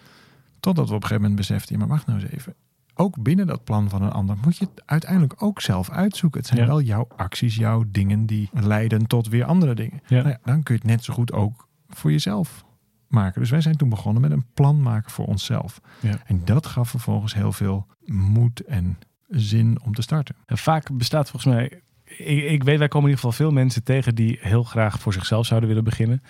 Totdat 0.61 0.89
we 0.89 0.95
op 0.95 1.03
een 1.03 1.07
gegeven 1.09 1.23
moment 1.23 1.37
beseften, 1.49 1.73
ja, 1.75 1.79
maar 1.81 1.89
wacht 1.97 2.07
nou 2.07 2.21
eens 2.21 2.31
even. 2.31 2.55
Ook 2.95 3.23
binnen 3.23 3.47
dat 3.47 3.65
plan 3.65 3.89
van 3.89 4.03
een 4.03 4.11
ander 4.13 4.37
moet 4.45 4.57
je 4.57 4.65
het 4.65 4.83
uiteindelijk 4.87 5.43
ook 5.43 5.61
zelf 5.61 5.91
uitzoeken. 5.91 6.39
Het 6.41 6.49
zijn 6.49 6.61
Ja. 6.61 6.67
wel 6.67 6.81
jouw 6.81 7.09
acties, 7.17 7.57
jouw 7.57 7.85
dingen 7.89 8.27
die 8.27 8.49
leiden 8.53 9.07
tot 9.07 9.29
weer 9.29 9.45
andere 9.45 9.75
dingen. 9.75 10.01
Ja. 10.07 10.17
Nou 10.17 10.29
ja, 10.29 10.39
dan 10.45 10.63
kun 10.63 10.75
je 10.75 10.81
het 10.81 10.91
net 10.91 11.05
zo 11.05 11.15
goed 11.15 11.33
ook 11.33 11.69
voor 11.89 12.11
jezelf 12.11 12.65
maken. 13.09 13.41
Dus 13.41 13.51
wij 13.51 13.61
zijn 13.61 13.77
toen 13.77 13.89
begonnen 13.89 14.23
met 14.23 14.31
een 14.31 14.47
plan 14.55 14.83
maken 14.83 15.11
voor 15.11 15.27
onszelf. 15.27 15.81
Ja. 16.01 16.19
En 16.27 16.41
dat 16.45 16.67
gaf 16.67 16.89
vervolgens 16.91 17.35
heel 17.35 17.53
veel 17.53 17.87
moed 18.05 18.61
en 18.65 18.99
zin 19.29 19.83
om 19.83 19.95
te 19.95 20.03
starten. 20.03 20.37
En 20.47 20.59
vaak 20.59 20.97
bestaat 20.97 21.31
volgens 21.31 21.55
mij. 21.55 21.83
Ik, 22.19 22.45
ik 22.45 22.63
weet, 22.63 22.79
wij 22.79 22.89
komen 22.89 23.11
in 23.11 23.17
ieder 23.17 23.31
geval 23.31 23.47
veel 23.47 23.51
mensen 23.51 23.85
tegen 23.85 24.15
die 24.15 24.39
heel 24.41 24.63
graag 24.63 25.01
voor 25.01 25.13
zichzelf 25.13 25.47
zouden 25.47 25.69
willen 25.69 25.85
beginnen. 25.85 26.23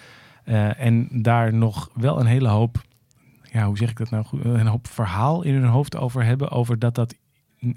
Eh, 0.44 0.80
en 0.80 1.08
daar 1.22 1.54
nog 1.54 1.90
wel 1.94 2.20
een 2.20 2.26
hele 2.26 2.48
hoop, 2.48 2.82
ja, 3.52 3.66
hoe 3.66 3.76
zeg 3.76 3.90
ik 3.90 3.96
dat 3.96 4.10
nou 4.10 4.24
goed? 4.24 4.44
Een 4.44 4.66
hoop 4.66 4.86
verhaal 4.88 5.42
in 5.42 5.54
hun 5.54 5.64
hoofd 5.64 5.96
over 5.96 6.24
hebben. 6.24 6.50
Over 6.50 6.78
dat 6.78 6.94
dat 6.94 7.14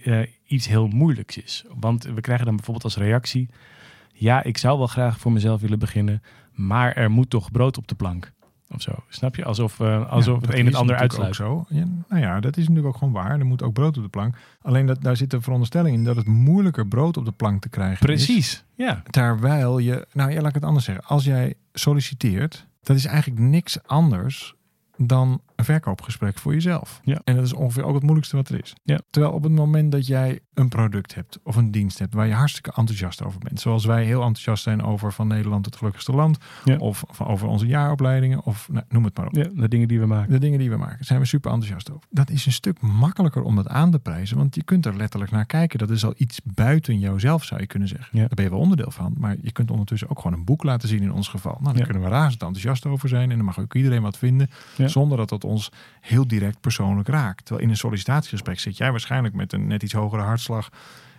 eh, 0.03 0.19
iets 0.45 0.67
heel 0.67 0.87
moeilijks 0.87 1.37
is. 1.37 1.65
Want 1.79 2.03
we 2.03 2.21
krijgen 2.21 2.45
dan 2.45 2.55
bijvoorbeeld 2.55 2.85
als 2.85 2.97
reactie: 2.97 3.49
Ja, 4.13 4.43
ik 4.43 4.57
zou 4.57 4.77
wel 4.77 4.87
graag 4.87 5.19
voor 5.19 5.31
mezelf 5.31 5.61
willen 5.61 5.79
beginnen. 5.79 6.21
Maar 6.51 6.93
er 6.93 7.11
moet 7.11 7.29
toch 7.29 7.51
brood 7.51 7.77
op 7.77 7.87
de 7.87 7.95
plank. 7.95 8.31
Of 8.69 8.81
zo. 8.81 8.91
Snap 9.09 9.35
je? 9.35 9.45
Alsof, 9.45 9.79
eh, 9.79 10.11
alsof 10.11 10.41
Ja, 10.41 10.47
het 10.47 10.59
een 10.59 10.65
het 10.65 10.75
ander 10.75 10.95
uitsluit. 10.95 11.27
Ook 11.27 11.35
zo. 11.35 11.65
Ja, 11.69 11.85
nou 12.09 12.21
ja, 12.21 12.39
dat 12.39 12.57
is 12.57 12.67
natuurlijk 12.67 12.93
ook 12.93 12.97
gewoon 12.97 13.13
waar. 13.13 13.39
Er 13.39 13.45
moet 13.45 13.63
ook 13.63 13.73
brood 13.73 13.97
op 13.97 14.03
de 14.03 14.09
plank. 14.09 14.35
Alleen 14.61 14.85
dat, 14.85 15.01
daar 15.01 15.17
zit 15.17 15.33
een 15.33 15.41
veronderstelling 15.41 15.95
in 15.95 16.03
dat 16.03 16.15
het 16.15 16.27
moeilijker 16.27 16.87
brood 16.87 17.17
op 17.17 17.25
de 17.25 17.31
plank 17.31 17.61
te 17.61 17.69
krijgen 17.69 17.93
is. 17.93 17.99
Precies. 17.99 18.63
Ja. 18.75 19.03
Terwijl 19.09 19.77
je, 19.77 20.07
nou 20.13 20.31
ja, 20.31 20.39
laat 20.39 20.49
ik 20.49 20.55
het 20.55 20.63
anders 20.63 20.85
zeggen. 20.85 21.05
Als 21.05 21.23
jij 21.23 21.53
solliciteert, 21.73 22.67
dat 22.83 22.95
is 22.95 23.05
eigenlijk 23.05 23.39
niks 23.39 23.83
anders 23.85 24.55
dan 24.97 25.41
een 25.55 25.65
verkoopgesprek 25.65 26.37
voor 26.37 26.53
jezelf. 26.53 26.99
Ja. 27.03 27.21
En 27.23 27.35
dat 27.35 27.45
is 27.45 27.53
ongeveer 27.53 27.83
ook 27.83 27.93
het 27.93 28.03
moeilijkste 28.03 28.35
wat 28.35 28.49
er 28.49 28.59
is. 28.61 28.73
Ja. 28.83 28.99
Terwijl 29.09 29.33
op 29.33 29.43
het 29.43 29.51
moment 29.51 29.91
dat 29.91 30.07
jij 30.07 30.39
een 30.53 30.69
product 30.69 31.15
hebt 31.15 31.39
of 31.43 31.55
een 31.55 31.71
dienst 31.71 31.99
hebt 31.99 32.13
waar 32.13 32.27
je 32.27 32.33
hartstikke 32.33 32.71
enthousiast 32.75 33.23
over 33.23 33.39
bent. 33.39 33.59
Zoals 33.59 33.85
wij 33.85 34.03
heel 34.05 34.19
enthousiast 34.21 34.63
zijn 34.63 34.83
over 34.83 35.13
van 35.13 35.27
Nederland 35.27 35.65
het 35.65 35.75
gelukkigste 35.75 36.11
land. 36.11 36.37
Ja. 36.63 36.77
Of 36.77 37.03
over 37.19 37.47
onze 37.47 37.65
jaaropleidingen 37.65 38.43
of 38.43 38.67
nou, 38.71 38.85
noem 38.89 39.03
het 39.03 39.17
maar 39.17 39.27
op. 39.27 39.35
ja, 39.35 39.47
de 39.53 39.67
dingen 39.67 39.87
die 39.87 39.99
we 39.99 40.05
maken. 40.05 40.31
De 40.31 40.39
dingen 40.39 40.59
die 40.59 40.69
we 40.69 40.77
maken, 40.77 41.05
zijn 41.05 41.19
we 41.19 41.25
super 41.25 41.51
enthousiast 41.51 41.91
over. 41.91 42.07
Dat 42.09 42.29
is 42.29 42.45
een 42.45 42.51
stuk 42.51 42.81
makkelijker 42.81 43.41
om 43.41 43.55
dat 43.55 43.67
aan 43.67 43.91
te 43.91 43.99
prijzen, 43.99 44.37
want 44.37 44.55
je 44.55 44.63
kunt 44.63 44.85
er 44.85 44.95
letterlijk 44.95 45.31
naar 45.31 45.45
kijken. 45.45 45.79
Dat 45.79 45.89
is 45.89 46.05
al 46.05 46.13
iets 46.17 46.39
buiten 46.43 46.99
jouzelf, 46.99 47.43
zou 47.43 47.61
je 47.61 47.67
kunnen 47.67 47.87
zeggen. 47.87 48.07
Ja. 48.11 48.19
Daar 48.19 48.35
ben 48.35 48.43
je 48.45 48.51
wel 48.51 48.59
onderdeel 48.59 48.91
van, 48.91 49.13
maar 49.17 49.35
je 49.41 49.51
kunt 49.51 49.71
ondertussen 49.71 50.09
ook 50.09 50.19
gewoon 50.19 50.37
een 50.37 50.45
boek 50.45 50.63
laten 50.63 50.87
zien 50.89 51.01
in 51.01 51.11
ons 51.11 51.27
geval. 51.27 51.57
Nou, 51.61 51.75
daar 51.75 51.85
kunnen 51.85 52.03
we 52.03 52.09
razend 52.09 52.41
enthousiast 52.41 52.85
over 52.85 53.09
zijn 53.09 53.29
en 53.31 53.35
dan 53.35 53.45
mag 53.45 53.59
ook 53.59 53.73
iedereen 53.75 54.01
wat 54.01 54.17
vinden, 54.17 54.49
Ja. 54.75 54.84
Zonder 54.89 55.17
dat 55.17 55.29
dat 55.29 55.43
ons 55.43 55.71
heel 56.01 56.27
direct 56.27 56.61
persoonlijk 56.61 57.07
raakt. 57.07 57.45
Terwijl 57.45 57.65
in 57.65 57.71
een 57.71 57.77
sollicitatiegesprek 57.77 58.59
zit 58.59 58.77
jij 58.77 58.91
waarschijnlijk 58.91 59.33
met 59.33 59.53
een 59.53 59.67
net 59.67 59.83
iets 59.83 59.93
hogere 59.93 60.21
hartslag 60.21 60.69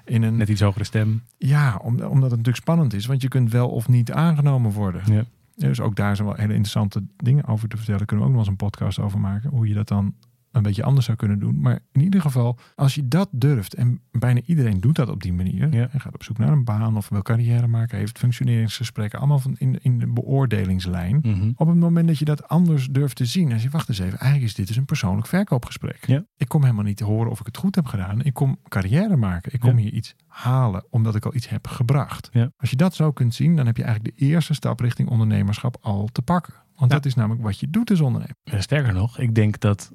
in 0.04 0.22
een... 0.22 0.36
Net 0.36 0.48
iets 0.48 0.60
hogere 0.60 0.84
stem. 0.84 1.22
Ja, 1.38 1.76
om- 1.82 1.88
omdat 1.94 2.06
het 2.06 2.30
natuurlijk 2.30 2.56
spannend 2.56 2.92
is, 2.94 3.06
want 3.06 3.22
je 3.22 3.28
kunt 3.28 3.50
wel 3.50 3.68
of 3.68 3.88
niet 3.88 4.12
aangenomen 4.12 4.70
worden. 4.70 5.02
Ja. 5.12 5.24
Ja, 5.58 5.68
dus 5.68 5.80
ook 5.80 5.96
daar 5.96 6.16
zijn 6.16 6.28
wel 6.28 6.36
hele 6.36 6.52
interessante 6.52 7.02
dingen 7.16 7.46
over 7.46 7.68
te 7.68 7.76
vertellen. 7.76 8.06
Kunnen 8.06 8.24
we 8.26 8.30
ook 8.30 8.36
nog 8.36 8.46
eens 8.46 8.58
een 8.60 8.66
podcast 8.66 8.98
over 8.98 9.20
maken. 9.20 9.50
Hoe 9.50 9.68
je 9.68 9.74
dat 9.74 9.88
dan 9.88 10.14
een 10.56 10.62
beetje 10.62 10.82
anders 10.82 11.06
zou 11.06 11.16
kunnen 11.16 11.38
doen. 11.38 11.60
Maar 11.60 11.78
in 11.92 12.02
ieder 12.02 12.20
geval, 12.20 12.58
als 12.74 12.94
je 12.94 13.08
dat 13.08 13.28
durft. 13.32 13.74
En 13.74 14.00
bijna 14.10 14.40
iedereen 14.44 14.80
doet 14.80 14.96
dat 14.96 15.08
op 15.08 15.22
die 15.22 15.32
manier. 15.32 15.72
Ja. 15.74 15.88
En 15.90 16.00
gaat 16.00 16.14
op 16.14 16.22
zoek 16.22 16.38
naar 16.38 16.52
een 16.52 16.64
baan 16.64 16.96
of 16.96 17.08
wil 17.08 17.22
carrière 17.22 17.66
maken. 17.66 17.98
Heeft 17.98 18.18
functioneringsgesprekken. 18.18 19.18
Allemaal 19.18 19.38
van 19.38 19.56
in, 19.58 19.78
in 19.82 19.98
de 19.98 20.06
beoordelingslijn. 20.06 21.18
Mhm. 21.22 21.50
Op 21.56 21.66
het 21.66 21.76
moment 21.76 22.08
dat 22.08 22.18
je 22.18 22.24
dat 22.24 22.48
anders 22.48 22.86
durft 22.90 23.16
te 23.16 23.24
zien. 23.24 23.52
En 23.52 23.60
je 23.60 23.70
wacht 23.70 23.88
eens 23.88 23.98
even. 23.98 24.18
Eigenlijk 24.18 24.50
is 24.50 24.54
dit 24.54 24.66
dus 24.66 24.76
een 24.76 24.84
persoonlijk 24.84 25.26
verkoopgesprek. 25.26 26.06
Ja. 26.06 26.24
Ik 26.36 26.48
kom 26.48 26.62
helemaal 26.62 26.84
niet 26.84 26.96
te 26.96 27.04
horen 27.04 27.30
of 27.30 27.40
ik 27.40 27.46
het 27.46 27.56
goed 27.56 27.74
heb 27.74 27.86
gedaan. 27.86 28.22
Ik 28.22 28.34
kom 28.34 28.56
carrière 28.68 29.16
maken. 29.16 29.52
Ik 29.52 29.60
kom 29.60 29.70
Ja. 29.78 29.82
hier 29.82 29.92
iets 29.92 30.14
halen. 30.26 30.84
Omdat 30.90 31.14
ik 31.14 31.24
al 31.24 31.34
iets 31.34 31.48
heb 31.48 31.66
gebracht. 31.66 32.28
Ja. 32.32 32.50
Als 32.56 32.70
je 32.70 32.76
dat 32.76 32.94
zo 32.94 33.12
kunt 33.12 33.34
zien. 33.34 33.56
Dan 33.56 33.66
heb 33.66 33.76
je 33.76 33.82
eigenlijk 33.82 34.18
de 34.18 34.24
eerste 34.24 34.54
stap 34.54 34.80
richting 34.80 35.08
ondernemerschap 35.08 35.76
al 35.80 36.08
te 36.12 36.22
pakken. 36.22 36.54
Want 36.76 36.90
dat 36.90 37.04
is 37.06 37.14
namelijk 37.14 37.42
wat 37.42 37.60
je 37.60 37.70
doet 37.70 37.90
als 37.90 38.00
ondernemer. 38.00 38.34
Sterker 38.44 38.92
nog, 38.92 39.18
ik 39.18 39.34
denk 39.34 39.60
dat. 39.60 39.92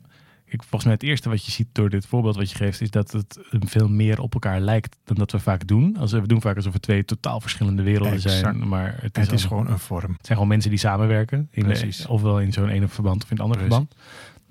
Ik, 0.51 0.59
volgens 0.61 0.83
mij 0.83 0.93
het 0.93 1.03
eerste 1.03 1.29
wat 1.29 1.45
je 1.45 1.51
ziet 1.51 1.67
door 1.71 1.89
dit 1.89 2.05
voorbeeld 2.05 2.35
wat 2.35 2.49
je 2.51 2.55
geeft, 2.55 2.81
is 2.81 2.91
dat 2.91 3.11
het 3.11 3.39
veel 3.51 3.89
meer 3.89 4.21
op 4.21 4.33
elkaar 4.33 4.59
lijkt 4.59 4.97
dan 5.03 5.15
dat 5.15 5.31
we 5.31 5.39
vaak 5.39 5.67
doen. 5.67 5.97
Als 5.97 6.11
we 6.11 6.27
doen 6.27 6.41
vaak 6.41 6.55
alsof 6.55 6.73
we 6.73 6.79
twee 6.79 7.05
totaal 7.05 7.41
verschillende 7.41 7.83
werelden 7.83 8.13
Exact. 8.13 8.39
zijn. 8.39 8.67
Maar 8.67 8.97
het 9.01 9.17
is, 9.17 9.29
Het 9.29 9.41
gewoon 9.41 9.67
een 9.67 9.79
vorm. 9.79 10.11
het 10.11 10.25
zijn 10.25 10.37
gewoon 10.37 10.47
mensen 10.47 10.69
die 10.69 10.79
samenwerken. 10.79 11.47
In. 11.51 11.63
De, 11.63 12.05
ofwel 12.07 12.39
in 12.39 12.53
zo'n 12.53 12.69
ene 12.69 12.87
verband 12.87 13.23
of 13.23 13.29
in 13.31 13.35
het 13.35 13.45
andere 13.45 13.65
Precies. 13.65 13.87
verband. 13.87 14.01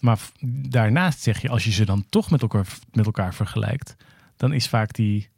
Maar 0.00 0.19
daarnaast 0.69 1.23
zeg 1.23 1.42
je, 1.42 1.49
als 1.49 1.64
je 1.64 1.73
ze 1.73 1.85
dan 1.85 2.04
toch 2.09 2.30
met 2.30 2.42
elkaar, 2.42 2.66
met 2.92 3.07
elkaar 3.07 3.35
vergelijkt, 3.35 3.97
dan 4.37 4.52
is 4.52 4.69
vaak 4.69 4.95
die 4.95 5.28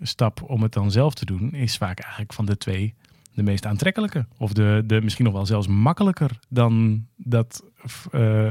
stap 0.00 0.42
om 0.42 0.62
het 0.62 0.72
dan 0.72 0.90
zelf 0.90 1.14
te 1.14 1.24
doen, 1.24 1.54
is 1.54 1.76
vaak 1.76 2.00
eigenlijk 2.00 2.32
van 2.32 2.46
de 2.46 2.56
twee 2.56 2.94
de 3.44 3.50
meest 3.50 3.66
aantrekkelijke. 3.66 4.26
Of 4.38 4.52
de, 4.52 4.82
de 4.86 5.00
misschien 5.02 5.24
nog 5.24 5.34
wel 5.34 5.46
zelfs 5.46 5.66
makkelijker 5.66 6.38
dan, 6.48 7.04
dat, 7.16 7.64
eh, 8.10 8.50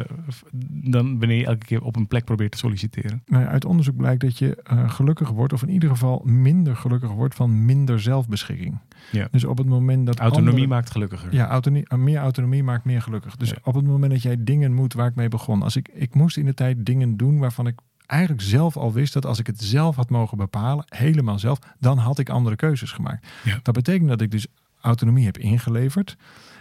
dan 0.84 1.20
wanneer 1.20 1.38
je 1.38 1.46
elke 1.46 1.66
keer 1.66 1.84
op 1.84 1.96
een 1.96 2.08
plek 2.08 2.26
probeert 2.26 2.52
te 2.52 2.58
solliciteren. 2.58 3.24
Nou 3.26 3.44
ja, 3.44 3.50
uit 3.50 3.66
onderzoek 3.66 3.96
blijkt 3.96 4.22
dat 4.22 4.38
je 4.38 4.56
eh, 4.56 4.90
gelukkiger 4.90 5.36
wordt. 5.36 5.54
Of 5.54 5.62
in 5.62 5.70
ieder 5.70 5.90
geval 5.90 6.22
minder 6.26 6.76
gelukkig 6.76 7.12
wordt 7.12 7.36
van 7.36 7.66
minder 7.66 8.02
zelfbeschikking. 8.02 8.80
Ja. 9.12 9.28
Dus 9.32 9.44
op 9.44 9.58
het 9.58 9.68
moment 9.68 10.06
dat 10.06 10.20
Autonomie 10.20 10.68
maakt 10.68 10.92
gelukkiger. 10.92 11.34
Ja, 11.34 11.48
autonomie, 11.48 11.88
eh, 11.88 11.98
meer 11.98 12.18
autonomie 12.18 12.64
maakt 12.64 12.86
meer 12.86 13.02
gelukkig. 13.02 13.36
Dus 13.36 13.50
Ja. 13.50 13.58
op 13.64 13.74
het 13.74 13.86
moment 13.86 14.12
dat 14.12 14.22
jij 14.22 14.36
dingen 14.40 14.74
moet 14.74 14.94
waar 14.94 15.08
ik 15.08 15.16
mee 15.16 15.30
begon. 15.30 15.62
Als 15.62 15.76
ik, 15.76 15.90
ik 15.94 16.16
moest 16.16 16.38
in 16.38 16.46
de 16.46 16.54
tijd 16.54 16.86
dingen 16.86 17.18
doen 17.18 17.40
waarvan 17.40 17.68
ik 17.68 17.80
eigenlijk 18.06 18.42
zelf 18.42 18.78
al 18.78 18.94
wist 18.94 19.14
dat 19.14 19.26
als 19.26 19.40
ik 19.40 19.48
het 19.48 19.62
zelf 19.62 19.96
had 19.96 20.10
mogen 20.10 20.38
bepalen, 20.38 20.86
helemaal 20.88 21.40
zelf, 21.40 21.60
dan 21.80 21.98
had 21.98 22.20
ik 22.20 22.30
andere 22.30 22.56
keuzes 22.56 22.92
gemaakt. 22.92 23.28
Ja. 23.44 23.60
Dat 23.64 23.74
betekent 23.74 24.10
dat 24.10 24.22
ik 24.22 24.32
dus 24.32 24.48
autonomie 24.82 25.26
heb 25.26 25.38
ingeleverd. 25.38 26.16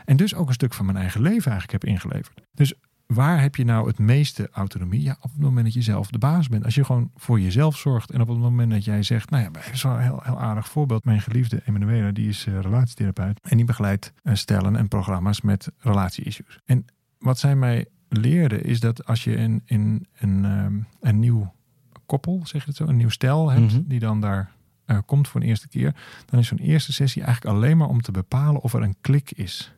En 0.04 0.16
dus 0.16 0.34
ook 0.34 0.48
een 0.48 0.54
stuk 0.54 0.74
van 0.74 0.84
mijn 0.86 0.98
eigen 0.98 1.20
leven 1.22 1.50
eigenlijk 1.50 1.82
heb 1.82 1.92
ingeleverd. 1.92 2.40
Dus 2.54 2.74
waar 3.06 3.40
heb 3.40 3.56
je 3.56 3.64
nou 3.64 3.86
het 3.86 3.98
meeste 3.98 4.48
autonomie? 4.52 5.02
Ja, 5.02 5.16
op 5.20 5.30
het 5.32 5.40
moment 5.40 5.64
dat 5.64 5.74
je 5.74 5.82
zelf 5.82 6.10
de 6.10 6.18
baas 6.18 6.48
bent. 6.48 6.64
Als 6.64 6.74
je 6.74 6.84
gewoon 6.84 7.10
voor 7.16 7.40
jezelf 7.40 7.76
zorgt. 7.76 8.10
En 8.10 8.20
op 8.20 8.28
het 8.28 8.38
moment 8.38 8.70
dat 8.70 8.84
jij 8.84 9.02
zegt, 9.02 9.30
nou 9.30 9.42
ja, 9.42 9.50
dat 9.50 9.62
is 9.72 9.82
wel 9.82 9.92
een 9.94 10.00
heel, 10.00 10.20
heel 10.22 10.40
aardig 10.40 10.68
voorbeeld. 10.68 11.04
Mijn 11.04 11.20
geliefde 11.20 11.62
Emanuela, 11.64 12.10
die 12.12 12.28
is 12.28 12.46
eh, 12.46 12.60
relatietherapeut. 12.60 13.40
En 13.42 13.56
die 13.56 13.66
begeleidt 13.66 14.12
eh, 14.22 14.34
stellen 14.34 14.76
en 14.76 14.88
programma's 14.88 15.40
met 15.40 15.70
relatie-issues. 15.78 16.58
En 16.64 16.84
wat 17.18 17.38
zij 17.38 17.56
mij 17.56 17.86
leerde 18.08 18.60
is 18.60 18.80
dat 18.80 19.06
als 19.06 19.24
je 19.24 19.36
een, 19.36 19.62
een, 19.66 20.06
een, 20.18 20.44
ehm, 20.44 20.78
een 21.00 21.18
nieuw 21.18 21.52
koppel, 22.06 22.40
zeg 22.44 22.62
je 22.62 22.68
het 22.68 22.76
zo, 22.76 22.86
een 22.86 22.96
nieuw 22.96 23.08
stel 23.08 23.50
hebt, 23.50 23.72
Mhm. 23.72 23.82
die 23.84 23.98
dan 24.00 24.20
daar 24.20 24.50
eh, 24.88 24.98
komt 25.06 25.28
voor 25.28 25.40
een 25.40 25.46
eerste 25.46 25.68
keer, 25.68 25.94
dan 26.26 26.40
is 26.40 26.46
zo'n 26.46 26.58
eerste 26.58 26.92
sessie 26.92 27.22
eigenlijk 27.22 27.56
alleen 27.56 27.76
maar 27.76 27.88
om 27.88 28.02
te 28.02 28.12
bepalen 28.12 28.60
of 28.60 28.74
er 28.74 28.82
een 28.82 28.96
klik 29.00 29.30
is. 29.30 29.72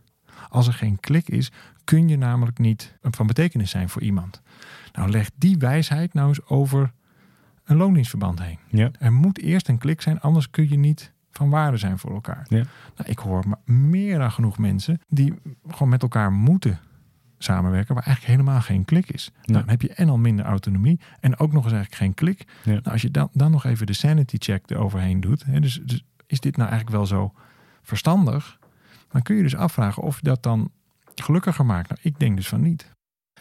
Als 0.48 0.66
er 0.66 0.72
geen 0.72 1.00
klik 1.00 1.28
is, 1.28 1.52
kun 1.84 2.08
je 2.08 2.16
namelijk 2.16 2.58
niet 2.58 2.98
van 3.02 3.26
betekenis 3.26 3.70
zijn 3.70 3.88
voor 3.88 4.02
iemand. 4.02 4.42
Nou, 4.92 5.10
leg 5.10 5.30
die 5.36 5.56
wijsheid 5.58 6.14
nou 6.14 6.28
eens 6.28 6.46
over 6.46 6.92
een 7.64 7.76
loondienstverband 7.76 8.42
heen. 8.42 8.58
Ja. 8.68 8.90
Er 8.98 9.12
moet 9.12 9.38
eerst 9.38 9.68
een 9.68 9.78
klik 9.78 10.00
zijn, 10.00 10.20
anders 10.20 10.50
kun 10.50 10.68
je 10.68 10.76
niet 10.76 11.12
van 11.30 11.50
waarde 11.50 11.76
zijn 11.76 11.98
voor 11.98 12.12
elkaar. 12.12 12.46
Ja. 12.48 12.64
Nou, 12.96 13.10
ik 13.10 13.18
hoor 13.18 13.48
maar 13.48 13.76
meer 13.76 14.18
dan 14.18 14.32
genoeg 14.32 14.58
mensen 14.58 15.00
die 15.08 15.34
gewoon 15.68 15.88
met 15.88 16.02
elkaar 16.02 16.32
moeten 16.32 16.80
samenwerken, 17.42 17.94
waar 17.94 18.04
eigenlijk 18.04 18.36
helemaal 18.36 18.60
geen 18.60 18.84
klik 18.84 19.10
is. 19.10 19.30
Nou, 19.42 19.58
dan 19.58 19.68
heb 19.68 19.82
je 19.82 19.92
en 19.94 20.08
al 20.08 20.18
minder 20.18 20.44
autonomie 20.44 21.00
en 21.20 21.38
ook 21.38 21.52
nog 21.52 21.64
eens 21.64 21.72
eigenlijk 21.72 22.02
geen 22.02 22.14
klik. 22.14 22.44
Ja. 22.62 22.70
Nou, 22.72 22.82
als 22.82 23.02
je 23.02 23.10
dan, 23.10 23.28
dan 23.32 23.50
nog 23.50 23.64
even 23.64 23.86
de 23.86 23.92
sanity 23.92 24.36
check 24.38 24.70
eroverheen 24.70 25.20
doet, 25.20 25.44
hè, 25.44 25.60
dus, 25.60 25.80
dus 25.84 26.04
is 26.26 26.40
dit 26.40 26.56
nou 26.56 26.68
eigenlijk 26.68 26.98
wel 26.98 27.06
zo 27.06 27.32
verstandig? 27.82 28.58
Dan 29.08 29.22
kun 29.22 29.36
je 29.36 29.42
dus 29.42 29.56
afvragen 29.56 30.02
of 30.02 30.20
dat 30.20 30.42
dan 30.42 30.70
gelukkiger 31.14 31.66
maakt. 31.66 31.88
Nou, 31.88 32.00
ik 32.02 32.18
denk 32.18 32.36
dus 32.36 32.48
van 32.48 32.60
niet. 32.60 32.92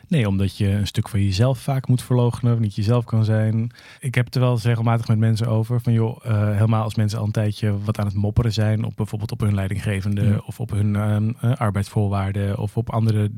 Nee, 0.09 0.27
omdat 0.27 0.57
je 0.57 0.67
een 0.69 0.87
stuk 0.87 1.09
van 1.09 1.23
jezelf 1.23 1.59
vaak 1.59 1.87
moet 1.87 2.01
verloochenen, 2.01 2.61
niet 2.61 2.75
jezelf 2.75 3.05
kan 3.05 3.25
zijn. 3.25 3.71
Ik 3.99 4.15
heb 4.15 4.25
het 4.25 4.35
er 4.35 4.41
wel 4.41 4.51
eens 4.51 4.63
regelmatig 4.63 5.07
met 5.07 5.17
mensen 5.17 5.47
over. 5.47 5.81
Van 5.81 5.93
joh, 5.93 6.25
eh, 6.25 6.51
helemaal 6.53 6.83
als 6.83 6.95
mensen 6.95 7.19
al 7.19 7.25
een 7.25 7.31
tijdje 7.31 7.79
wat 7.79 7.99
aan 7.99 8.05
het 8.05 8.15
mopperen 8.15 8.53
zijn. 8.53 8.83
Op 8.83 8.95
bijvoorbeeld 8.95 9.31
op 9.31 9.39
hun 9.39 9.55
leidinggevende 9.55 10.23
Ja. 10.25 10.41
of 10.45 10.59
op 10.59 10.69
hun 10.69 10.95
ehm, 10.95 11.31
eh, 11.41 11.51
arbeidsvoorwaarden. 11.55 12.57
Of 12.57 12.77
op 12.77 12.89
andere, 12.89 13.31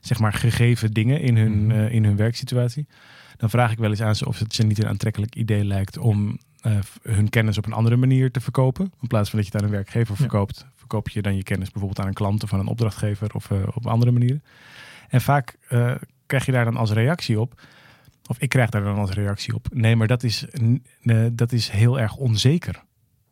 zeg 0.00 0.18
maar, 0.18 0.32
gegeven 0.32 0.92
dingen 0.92 1.20
in 1.20 1.36
hun, 1.36 1.66
Mhm. 1.66 1.70
eh, 1.70 1.92
in 1.92 2.04
hun 2.04 2.16
werksituatie. 2.16 2.86
Dan 3.36 3.50
vraag 3.50 3.72
ik 3.72 3.78
wel 3.78 3.90
eens 3.90 4.02
aan 4.02 4.16
ze 4.16 4.26
of 4.26 4.38
het 4.38 4.54
ze 4.54 4.62
niet 4.62 4.78
een 4.78 4.88
aantrekkelijk 4.88 5.34
idee 5.36 5.64
lijkt 5.64 5.98
om 5.98 6.38
hun 7.02 7.28
kennis 7.30 7.58
op 7.58 7.66
een 7.66 7.72
andere 7.72 7.96
manier 7.96 8.30
te 8.30 8.40
verkopen. 8.40 8.92
In 9.00 9.08
plaats 9.08 9.30
van 9.30 9.38
dat 9.38 9.48
je 9.48 9.52
het 9.54 9.62
aan 9.62 9.68
een 9.68 9.74
werkgever 9.76 10.14
Ja. 10.18 10.22
Verkoop 10.84 11.08
je 11.08 11.22
dan 11.22 11.36
je 11.36 11.42
kennis 11.42 11.70
bijvoorbeeld 11.70 12.00
aan 12.00 12.06
een 12.06 12.14
klant 12.14 12.42
of 12.42 12.52
aan 12.52 12.60
een 12.60 12.66
opdrachtgever 12.66 13.34
of 13.34 13.50
eh, 13.50 13.62
op 13.74 13.86
andere 13.86 14.10
manieren. 14.10 14.42
En 15.08 15.20
vaak 15.20 15.56
eh, 15.68 15.94
krijg 16.26 16.46
je 16.46 16.52
daar 16.52 16.64
dan 16.64 16.76
als 16.76 16.90
reactie 16.90 17.40
op, 17.40 17.62
of 18.26 18.38
ik 18.38 18.48
krijg 18.48 18.70
daar 18.70 18.82
dan 18.82 18.98
als 18.98 19.10
reactie 19.10 19.54
op, 19.54 19.66
nee, 19.72 19.96
maar 19.96 20.06
dat 20.06 20.22
is, 20.22 20.46
dat 21.32 21.52
is 21.52 21.68
heel 21.68 22.00
erg 22.00 22.16
onzeker. 22.16 22.82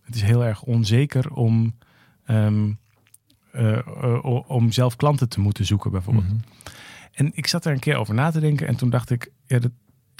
Het 0.04 0.14
is 0.14 0.22
heel 0.22 0.44
erg 0.44 0.62
onzeker 0.62 1.32
om, 1.32 1.78
ehm, 2.24 2.72
eh, 3.52 4.44
om 4.46 4.72
zelf 4.72 4.96
klanten 4.96 5.28
te 5.28 5.40
moeten 5.40 5.64
zoeken, 5.64 5.90
bijvoorbeeld. 5.90 6.26
Mhm. 6.26 6.36
En 7.12 7.30
ik 7.34 7.46
zat 7.46 7.64
er 7.64 7.72
een 7.72 7.78
keer 7.78 7.96
over 7.96 8.14
na 8.14 8.30
te 8.30 8.40
denken 8.40 8.66
en 8.66 8.76
toen 8.76 8.90
dacht 8.90 9.10
ik, 9.10 9.30
ja, 9.46 9.58
dat, 9.58 9.72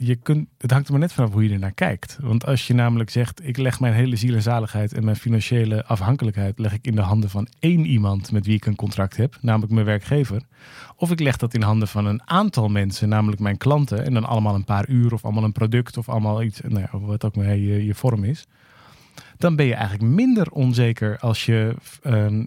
je 0.06 0.16
kunt, 0.16 0.48
het 0.58 0.70
hangt 0.70 0.86
er 0.86 0.92
maar 0.92 1.00
net 1.00 1.12
vanaf 1.12 1.32
hoe 1.32 1.44
je 1.44 1.52
ernaar 1.52 1.72
kijkt. 1.72 2.18
Want 2.20 2.46
als 2.46 2.66
je 2.66 2.74
namelijk 2.74 3.10
zegt, 3.10 3.46
ik 3.46 3.56
leg 3.56 3.80
mijn 3.80 3.94
hele 3.94 4.16
ziel 4.16 4.34
en 4.34 4.42
zaligheid 4.42 4.92
en 4.92 5.04
mijn 5.04 5.16
financiële 5.16 5.84
afhankelijkheid 5.84 6.58
leg 6.58 6.72
ik 6.72 6.86
in 6.86 6.94
de 6.94 7.00
handen 7.00 7.30
van 7.30 7.48
één 7.58 7.86
iemand 7.86 8.32
met 8.32 8.46
wie 8.46 8.56
ik 8.56 8.66
een 8.66 8.76
contract 8.76 9.16
heb, 9.16 9.38
namelijk 9.40 9.72
mijn 9.72 9.86
werkgever. 9.86 10.42
Of 10.96 11.10
ik 11.10 11.20
leg 11.20 11.36
dat 11.36 11.54
in 11.54 11.62
handen 11.62 11.88
van 11.88 12.06
een 12.06 12.28
aantal 12.28 12.68
mensen, 12.68 13.08
namelijk 13.08 13.40
mijn 13.40 13.56
klanten, 13.56 14.04
en 14.04 14.14
dan 14.14 14.24
allemaal 14.24 14.54
een 14.54 14.64
paar 14.64 14.88
uur 14.88 15.12
of 15.12 15.24
allemaal 15.24 15.44
een 15.44 15.52
product 15.52 15.96
of 15.96 16.08
allemaal 16.08 16.42
iets, 16.42 16.60
nou 16.60 16.86
ja, 16.92 16.98
wat 16.98 17.24
ook 17.24 17.36
maar 17.36 17.56
je, 17.56 17.84
je 17.84 17.94
vorm 17.94 18.24
is 18.24 18.46
dan 19.36 19.56
ben 19.56 19.66
je 19.66 19.74
eigenlijk 19.74 20.14
minder 20.14 20.50
onzeker 20.50 21.18
als 21.18 21.46
je 21.46 21.74
um, 22.04 22.46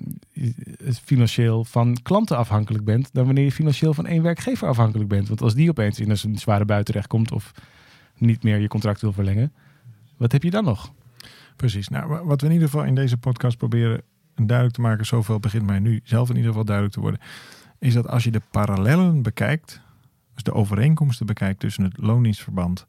financieel 1.03 1.63
van 1.63 1.97
klanten 2.03 2.37
afhankelijk 2.37 2.83
bent, 2.83 3.09
dan 3.13 3.25
wanneer 3.25 3.43
je 3.43 3.51
financieel 3.51 3.93
van 3.93 4.05
één 4.05 4.23
werkgever 4.23 4.67
afhankelijk 4.67 5.09
bent. 5.09 5.27
Want 5.27 5.41
als 5.41 5.53
die 5.53 5.69
opeens 5.69 5.99
in 5.99 6.09
een 6.09 6.37
zware 6.37 6.65
buiten 6.65 6.93
terecht 6.93 7.09
komt 7.09 7.31
of 7.31 7.51
niet 8.17 8.43
meer 8.43 8.57
je 8.57 8.67
contract 8.67 9.01
wil 9.01 9.13
verlengen, 9.13 9.53
wat 10.17 10.31
heb 10.31 10.43
je 10.43 10.49
dan 10.49 10.63
nog? 10.63 10.93
Precies. 11.55 11.87
Nou, 11.87 12.25
wat 12.25 12.41
we 12.41 12.47
in 12.47 12.53
ieder 12.53 12.69
geval 12.69 12.85
in 12.85 12.95
deze 12.95 13.17
podcast 13.17 13.57
proberen 13.57 14.01
duidelijk 14.35 14.75
te 14.75 14.81
maken, 14.81 15.05
zoveel 15.05 15.39
begint 15.39 15.65
mij 15.65 15.79
nu 15.79 16.01
zelf 16.03 16.29
in 16.29 16.35
ieder 16.35 16.49
geval 16.49 16.65
duidelijk 16.65 16.95
te 16.95 17.01
worden, 17.01 17.19
is 17.79 17.93
dat 17.93 18.07
als 18.07 18.23
je 18.23 18.31
de 18.31 18.41
parallellen 18.51 19.21
bekijkt, 19.21 19.81
dus 20.33 20.43
de 20.43 20.53
overeenkomsten 20.53 21.25
bekijkt 21.25 21.59
tussen 21.59 21.83
het 21.83 21.97
loondienstverband 21.97 22.85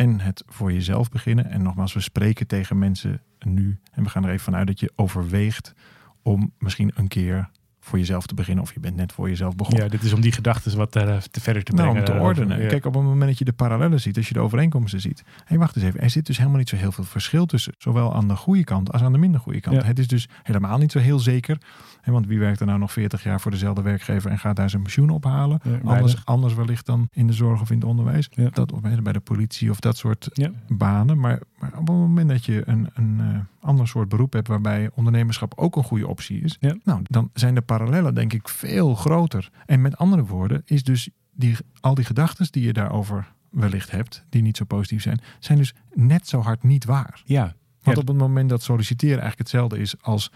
en 0.00 0.20
het 0.20 0.42
voor 0.46 0.72
jezelf 0.72 1.08
beginnen. 1.08 1.50
En 1.50 1.62
nogmaals, 1.62 1.92
we 1.92 2.00
spreken 2.00 2.46
tegen 2.46 2.78
mensen 2.78 3.22
nu. 3.38 3.78
En 3.92 4.02
we 4.02 4.08
gaan 4.08 4.24
er 4.24 4.30
even 4.30 4.44
vanuit 4.44 4.66
dat 4.66 4.80
je 4.80 4.92
overweegt 4.96 5.74
om 6.22 6.52
misschien 6.58 6.92
een 6.94 7.08
keer 7.08 7.50
voor 7.80 7.98
jezelf 7.98 8.26
te 8.26 8.34
beginnen. 8.34 8.64
Of 8.64 8.74
je 8.74 8.80
bent 8.80 8.96
net 8.96 9.12
voor 9.12 9.28
jezelf 9.28 9.56
begonnen. 9.56 9.84
Ja, 9.84 9.90
dit 9.90 10.02
is 10.02 10.12
om 10.12 10.20
die 10.20 10.32
gedachten 10.32 10.76
wat 10.76 10.96
uh, 10.96 11.16
te 11.16 11.40
verder 11.40 11.62
te 11.62 11.72
brengen. 11.72 11.94
Nou, 11.94 12.08
om 12.08 12.14
te 12.14 12.20
ordenen. 12.20 12.68
Kijk, 12.68 12.84
op 12.84 12.94
het 12.94 13.02
moment 13.02 13.26
dat 13.26 13.38
je 13.38 13.44
de 13.44 13.52
parallellen 13.52 14.00
ziet, 14.00 14.16
als 14.16 14.28
je 14.28 14.34
de 14.34 14.40
overeenkomsten 14.40 15.00
ziet. 15.00 15.22
Hé, 15.26 15.42
hey, 15.44 15.58
wacht 15.58 15.76
eens 15.76 15.84
even. 15.84 16.00
Er 16.00 16.10
zit 16.10 16.26
dus 16.26 16.36
helemaal 16.36 16.58
niet 16.58 16.68
zo 16.68 16.76
heel 16.76 16.92
veel 16.92 17.04
verschil 17.04 17.46
tussen. 17.46 17.74
Zowel 17.78 18.14
aan 18.14 18.28
de 18.28 18.36
goede 18.36 18.64
kant 18.64 18.92
als 18.92 19.02
aan 19.02 19.12
de 19.12 19.18
minder 19.18 19.40
goede 19.40 19.60
kant. 19.60 19.82
Het 19.82 19.98
is 19.98 20.08
dus 20.08 20.28
helemaal 20.42 20.78
niet 20.78 20.92
zo 20.92 20.98
heel 20.98 21.18
zeker. 21.18 21.58
Hè, 22.00 22.12
want 22.12 22.26
wie 22.26 22.38
werkt 22.38 22.60
er 22.60 22.66
nou 22.66 22.78
nog 22.78 22.92
40 22.92 23.22
jaar 23.22 23.40
voor 23.40 23.50
dezelfde 23.50 23.82
werkgever 23.82 24.30
en 24.30 24.38
gaat 24.38 24.56
daar 24.56 24.70
zijn 24.70 24.82
pensioen 24.82 25.10
ophalen? 25.10 25.60
anders, 25.84 26.24
anders 26.24 26.54
wellicht 26.54 26.86
dan 26.86 27.08
in 27.12 27.26
de 27.26 27.32
zorg 27.32 27.60
of 27.60 27.70
in 27.70 27.76
het 27.76 27.84
onderwijs. 27.84 28.28
Dat, 28.52 28.72
of 28.72 28.80
bij 28.80 29.12
de 29.12 29.20
politie 29.20 29.70
of 29.70 29.80
dat 29.80 29.96
soort 29.96 30.48
banen. 30.68 31.18
Maar, 31.18 31.40
maar, 31.58 31.70
op 31.70 31.86
het 31.86 31.96
moment 31.96 32.28
dat 32.28 32.44
je 32.44 32.62
een, 32.66 32.88
een 32.94 33.18
uh, 33.20 33.38
ander 33.60 33.88
soort 33.88 34.08
beroep 34.08 34.32
hebt 34.32 34.48
waarbij 34.48 34.90
ondernemerschap 34.94 35.52
ook 35.56 35.76
een 35.76 35.84
goede 35.84 36.08
optie 36.08 36.40
is. 36.40 36.58
Nou, 36.84 37.00
dan 37.02 37.30
zijn 37.34 37.54
de 37.54 37.60
parallellen 37.60 38.14
denk 38.14 38.32
ik 38.32 38.48
veel 38.48 38.94
groter. 38.94 39.50
En 39.66 39.80
met 39.80 39.96
andere 39.96 40.24
woorden 40.24 40.62
is 40.64 40.84
dus 40.84 41.08
die, 41.32 41.56
al 41.80 41.94
die 41.94 42.04
gedachten 42.04 42.46
die 42.50 42.64
je 42.64 42.72
daarover 42.72 43.32
wellicht 43.50 43.90
hebt, 43.90 44.24
die 44.28 44.42
niet 44.42 44.56
zo 44.56 44.64
positief 44.64 45.02
zijn, 45.02 45.20
zijn 45.38 45.58
dus 45.58 45.74
net 45.94 46.28
zo 46.28 46.40
hard 46.40 46.62
niet 46.62 46.84
waar. 46.84 47.22
Ja. 47.24 47.54
Want 47.82 47.98
op 47.98 48.08
het 48.08 48.16
moment 48.16 48.48
dat 48.48 48.62
solliciteren 48.62 49.20
eigenlijk 49.20 49.38
hetzelfde 49.38 49.78
is 49.78 50.02
als 50.02 50.32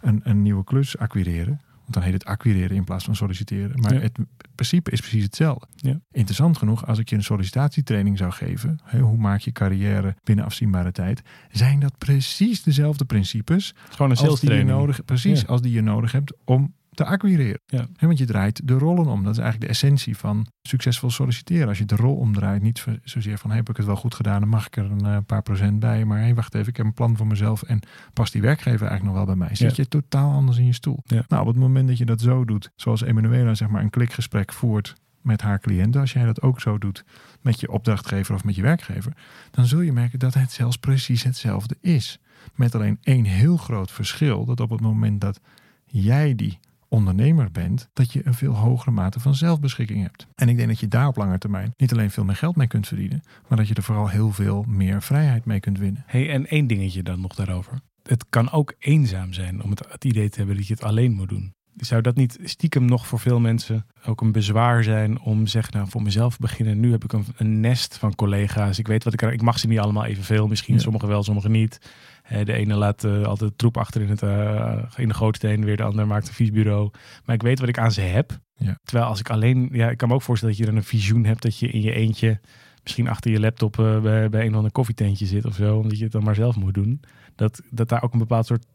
een, 0.00 0.20
een 0.24 0.42
nieuwe 0.42 0.64
klus 0.64 0.98
acquireren, 0.98 1.60
want 1.88 1.94
dan 1.94 2.02
heet 2.02 2.12
het 2.12 2.24
acquireren 2.24 2.76
in 2.76 2.84
plaats 2.84 3.04
van 3.04 3.16
solliciteren. 3.16 3.80
Maar 3.80 4.02
het 4.02 4.18
principe 4.54 4.90
is 4.90 5.00
precies 5.00 5.22
hetzelfde. 5.22 5.66
Ja. 5.76 6.00
Interessant 6.10 6.58
genoeg, 6.58 6.86
als 6.86 6.98
ik 6.98 7.08
je 7.08 7.16
een 7.16 7.22
sollicitatietraining 7.22 8.18
zou 8.18 8.32
geven, 8.32 8.78
hoe 9.00 9.16
maak 9.16 9.40
je 9.40 9.52
carrière 9.52 10.16
binnen 10.24 10.44
afzienbare 10.44 10.92
tijd, 10.92 11.22
zijn 11.50 11.80
dat 11.80 11.98
precies 11.98 12.62
dezelfde 12.62 13.04
principes. 13.04 13.74
Gewoon 13.88 14.10
een 14.10 14.16
als 14.16 14.40
die 14.40 14.52
je 14.52 14.64
nodig, 14.64 15.04
precies 15.04 15.46
als 15.46 15.60
die 15.60 15.72
je 15.72 15.82
nodig 15.82 16.12
hebt 16.12 16.32
om 16.44 16.74
te 16.98 17.04
acquireren. 17.04 17.60
Ja. 17.66 17.86
want 17.98 18.18
je 18.18 18.26
draait 18.26 18.68
de 18.68 18.74
rollen 18.74 19.06
om. 19.06 19.24
Dat 19.24 19.32
is 19.32 19.38
eigenlijk 19.38 19.60
de 19.60 19.78
essentie 19.78 20.16
van 20.16 20.46
succesvol 20.62 21.10
solliciteren. 21.10 21.68
Als 21.68 21.78
je 21.78 21.84
de 21.84 21.96
rol 21.96 22.16
omdraait, 22.16 22.62
niet 22.62 22.84
zozeer 23.04 23.38
van 23.38 23.50
heb 23.50 23.68
ik 23.68 23.76
het 23.76 23.86
wel 23.86 23.96
goed 23.96 24.14
gedaan, 24.14 24.40
dan 24.40 24.48
mag 24.48 24.66
ik 24.66 24.76
er 24.76 24.90
een 24.90 25.06
eh, 25.06 25.16
paar 25.26 25.42
procent 25.42 25.78
bij. 25.80 26.04
Maar 26.04 26.18
hey, 26.18 26.34
wacht 26.34 26.54
even, 26.54 26.68
ik 26.68 26.76
heb 26.76 26.86
een 26.86 26.92
plan 26.92 27.16
voor 27.16 27.26
mezelf 27.26 27.62
en 27.62 27.80
past 28.12 28.32
die 28.32 28.42
werkgever 28.42 28.86
eigenlijk 28.86 29.04
nog 29.04 29.14
wel 29.14 29.36
bij 29.36 29.46
mij. 29.46 29.56
Zit 29.56 29.76
je 29.76 29.88
totaal 29.88 30.32
anders 30.32 30.58
in 30.58 30.66
je 30.66 30.72
stoel. 30.72 31.02
Nou, 31.28 31.42
op 31.42 31.46
het 31.46 31.56
moment 31.56 31.88
dat 31.88 31.98
je 31.98 32.04
dat 32.04 32.20
zo 32.20 32.44
doet, 32.44 32.70
zoals 32.76 33.02
Emanuela 33.02 33.54
zeg 33.54 33.68
maar 33.68 33.82
een 33.82 33.90
klikgesprek 33.90 34.52
voert 34.52 34.94
met 35.22 35.40
haar 35.40 35.60
cliënten, 35.60 36.00
als 36.00 36.12
jij 36.12 36.24
dat 36.24 36.42
ook 36.42 36.60
zo 36.60 36.78
doet 36.78 37.04
met 37.40 37.60
je 37.60 37.70
opdrachtgever 37.70 38.34
of 38.34 38.44
met 38.44 38.54
je 38.54 38.62
werkgever, 38.62 39.12
dan 39.50 39.66
zul 39.66 39.80
je 39.80 39.92
merken 39.92 40.18
dat 40.18 40.34
het 40.34 40.52
zelfs 40.52 40.76
precies 40.76 41.22
hetzelfde 41.22 41.76
is. 41.80 42.18
Met 42.54 42.74
alleen 42.74 42.98
één 43.02 43.24
heel 43.24 43.56
groot 43.56 43.90
verschil, 43.92 44.44
dat 44.44 44.60
op 44.60 44.70
het 44.70 44.80
moment 44.80 45.20
dat 45.20 45.40
jij 45.84 46.34
die 46.34 46.58
ondernemer 46.88 47.50
bent, 47.50 47.88
dat 47.92 48.12
je 48.12 48.26
een 48.26 48.34
veel 48.34 48.54
hogere 48.54 48.90
mate 48.90 49.20
van 49.20 49.34
zelfbeschikking 49.34 50.02
hebt. 50.02 50.26
En 50.34 50.48
ik 50.48 50.56
denk 50.56 50.68
dat 50.68 50.80
je 50.80 50.88
daar 50.88 51.06
op 51.06 51.16
lange 51.16 51.38
termijn 51.38 51.74
niet 51.76 51.92
alleen 51.92 52.10
veel 52.10 52.24
meer 52.24 52.36
geld 52.36 52.56
mee 52.56 52.66
kunt 52.66 52.86
verdienen, 52.86 53.22
maar 53.48 53.58
dat 53.58 53.68
je 53.68 53.74
er 53.74 53.82
vooral 53.82 54.08
heel 54.08 54.32
veel 54.32 54.64
meer 54.68 55.02
vrijheid 55.02 55.44
mee 55.44 55.60
kunt 55.60 55.78
winnen. 55.78 56.02
Hey, 56.06 56.30
en 56.30 56.46
één 56.46 56.66
dingetje 56.66 57.02
dan 57.02 57.20
nog 57.20 57.34
daarover. 57.34 57.80
Het 58.02 58.24
kan 58.28 58.50
ook 58.50 58.74
eenzaam 58.78 59.32
zijn 59.32 59.62
om 59.62 59.70
het, 59.70 59.84
het 59.88 60.04
idee 60.04 60.28
te 60.28 60.38
hebben 60.38 60.56
dat 60.56 60.66
je 60.66 60.74
het 60.74 60.82
alleen 60.82 61.12
moet 61.12 61.28
doen. 61.28 61.52
Zou 61.76 62.02
dat 62.02 62.16
niet 62.16 62.38
stiekem 62.42 62.84
nog 62.84 63.06
voor 63.06 63.18
veel 63.18 63.40
mensen 63.40 63.86
ook 64.04 64.20
een 64.20 64.32
bezwaar 64.32 64.84
zijn 64.84 65.20
om 65.20 65.46
zeggen, 65.46 65.74
nou 65.76 65.88
voor 65.88 66.02
mezelf 66.02 66.38
beginnen. 66.38 66.80
Nu 66.80 66.90
heb 66.90 67.04
ik 67.04 67.12
een, 67.12 67.24
een 67.36 67.60
nest 67.60 67.98
van 67.98 68.14
collega's. 68.14 68.78
Ik 68.78 68.86
weet 68.86 69.04
wat 69.04 69.12
ik 69.12 69.22
ik 69.22 69.42
mag 69.42 69.58
ze 69.58 69.66
niet 69.66 69.78
allemaal 69.78 70.04
evenveel. 70.04 70.48
Misschien 70.48 70.74
ja. 70.74 70.80
sommigen 70.80 71.08
wel, 71.08 71.22
sommigen 71.22 71.50
niet. 71.50 71.78
De 72.28 72.52
ene 72.52 72.74
laat 72.74 73.04
uh, 73.04 73.22
altijd 73.22 73.58
troep 73.58 73.76
achter 73.76 74.02
in, 74.02 74.08
het, 74.08 74.22
uh, 74.22 74.82
in 74.96 75.08
de 75.08 75.14
gootsteen, 75.14 75.64
weer 75.64 75.76
de 75.76 75.82
ander 75.82 76.06
maakt 76.06 76.28
een 76.28 76.34
viesbureau. 76.34 76.90
Maar 77.24 77.34
ik 77.34 77.42
weet 77.42 77.60
wat 77.60 77.68
ik 77.68 77.78
aan 77.78 77.92
ze 77.92 78.00
heb. 78.00 78.38
Ja. 78.54 78.78
Terwijl 78.82 79.08
als 79.08 79.20
ik 79.20 79.30
alleen, 79.30 79.68
ja, 79.72 79.90
ik 79.90 79.96
kan 79.96 80.08
me 80.08 80.14
ook 80.14 80.22
voorstellen 80.22 80.54
dat 80.54 80.64
je 80.64 80.70
dan 80.70 80.80
een 80.80 80.88
visioen 80.88 81.24
hebt 81.24 81.42
dat 81.42 81.58
je 81.58 81.68
in 81.68 81.80
je 81.80 81.92
eentje 81.92 82.40
misschien 82.82 83.08
achter 83.08 83.30
je 83.30 83.40
laptop 83.40 83.76
uh, 83.76 84.00
bij, 84.00 84.28
bij 84.28 84.42
een 84.44 84.50
of 84.50 84.56
ander 84.56 84.72
koffietentje 84.72 85.26
zit 85.26 85.44
of 85.44 85.54
zo, 85.54 85.76
omdat 85.76 85.98
je 85.98 86.04
het 86.04 86.12
dan 86.12 86.22
maar 86.22 86.34
zelf 86.34 86.56
moet 86.56 86.74
doen. 86.74 87.00
Dat, 87.34 87.62
dat 87.70 87.88
daar 87.88 88.02
ook 88.02 88.12
een 88.12 88.18
bepaald 88.18 88.46
soort, 88.46 88.66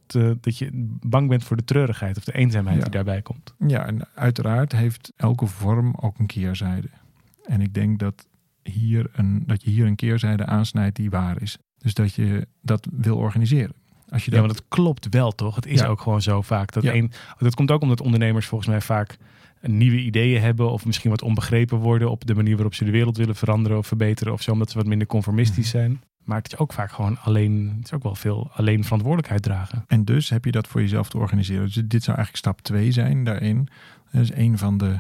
dat 0.42 0.58
je 0.58 0.70
bang 1.08 1.30
bent 1.30 1.44
voor 1.44 1.58
de 1.58 1.64
treurigheid 1.64 2.18
of 2.18 2.24
de 2.24 2.34
eenzaamheid 2.34 2.78
ja. 2.78 2.84
die 2.84 2.92
daarbij 2.92 3.22
komt. 3.22 3.56
Ja, 3.68 3.86
en 3.86 4.08
uiteraard 4.16 4.72
heeft 4.72 5.14
elke 5.16 5.46
vorm 5.46 5.96
ook 6.02 6.20
een 6.20 6.26
keerzijde. 6.26 6.90
En 7.44 7.62
ik 7.62 7.74
denk 7.74 8.00
dat, 8.00 8.28
hier 8.64 9.10
een, 9.14 9.44
dat 9.46 9.64
je 9.64 9.70
hier 9.70 9.86
een 9.86 9.96
keerzijde 9.96 10.46
aansnijdt 10.46 10.96
die 10.96 11.10
waar 11.10 11.42
is. 11.42 11.58
Dus 11.84 11.94
dat 11.94 12.14
je 12.14 12.48
dat 12.62 12.88
wil 12.92 13.18
organiseren. 13.18 13.74
Als 14.10 14.26
je 14.26 14.32
dat... 14.32 14.40
Ja, 14.40 14.46
maar 14.46 14.56
dat 14.56 14.66
klopt 14.68 15.08
wel 15.10 15.32
toch? 15.32 15.56
Het 15.56 15.66
is 15.66 15.80
ja. 15.80 15.88
ook 15.88 16.02
gewoon 16.02 16.22
zo 16.22 16.42
vaak. 16.42 16.72
Dat, 16.72 16.84
Ja. 16.84 16.94
een, 16.94 17.12
dat 17.38 17.56
komt 17.56 17.72
ook 17.72 17.82
omdat 17.82 18.02
ondernemers 18.02 18.46
volgens 18.46 18.70
mij 18.70 18.82
vaak 18.82 19.18
nieuwe 19.62 20.00
ideeën 20.00 20.42
hebben 20.42 20.72
of 20.72 20.86
misschien 20.86 21.10
wat 21.10 21.22
onbegrepen 21.22 21.78
worden 21.78 22.10
op 22.12 22.26
de 22.26 22.36
manier 22.36 22.54
waarop 22.54 22.74
ze 22.74 22.86
de 22.86 22.92
wereld 22.92 23.18
willen 23.18 23.36
veranderen 23.36 23.78
of 23.78 23.88
verbeteren 23.88 24.34
of 24.34 24.42
zo, 24.42 24.52
omdat 24.52 24.72
ze 24.72 24.78
wat 24.78 24.88
minder 24.88 25.08
conformistisch 25.08 25.70
zijn. 25.70 26.02
Maar 26.24 26.38
het 26.38 26.54
is 26.54 26.58
ook 26.58 26.74
vaak 26.74 26.92
gewoon 26.92 27.18
alleen, 27.20 27.74
het 27.78 27.86
is 27.86 27.94
ook 27.94 28.04
wel 28.04 28.16
veel 28.16 28.50
alleen 28.54 28.84
verantwoordelijkheid 28.84 29.44
dragen. 29.44 29.84
En 29.88 30.06
dus 30.06 30.30
heb 30.30 30.46
je 30.46 30.52
dat 30.52 30.68
voor 30.68 30.82
jezelf 30.82 31.10
te 31.10 31.18
organiseren. 31.18 31.64
Dus 31.64 31.74
dit 31.74 32.04
zou 32.04 32.18
eigenlijk 32.18 32.38
stap 32.38 32.62
2 32.62 32.92
zijn 32.92 33.24
daarin. 33.24 33.68
Dat 34.12 34.22
is 34.22 34.34
een 34.34 34.58
van 34.58 34.78
de 34.78 35.00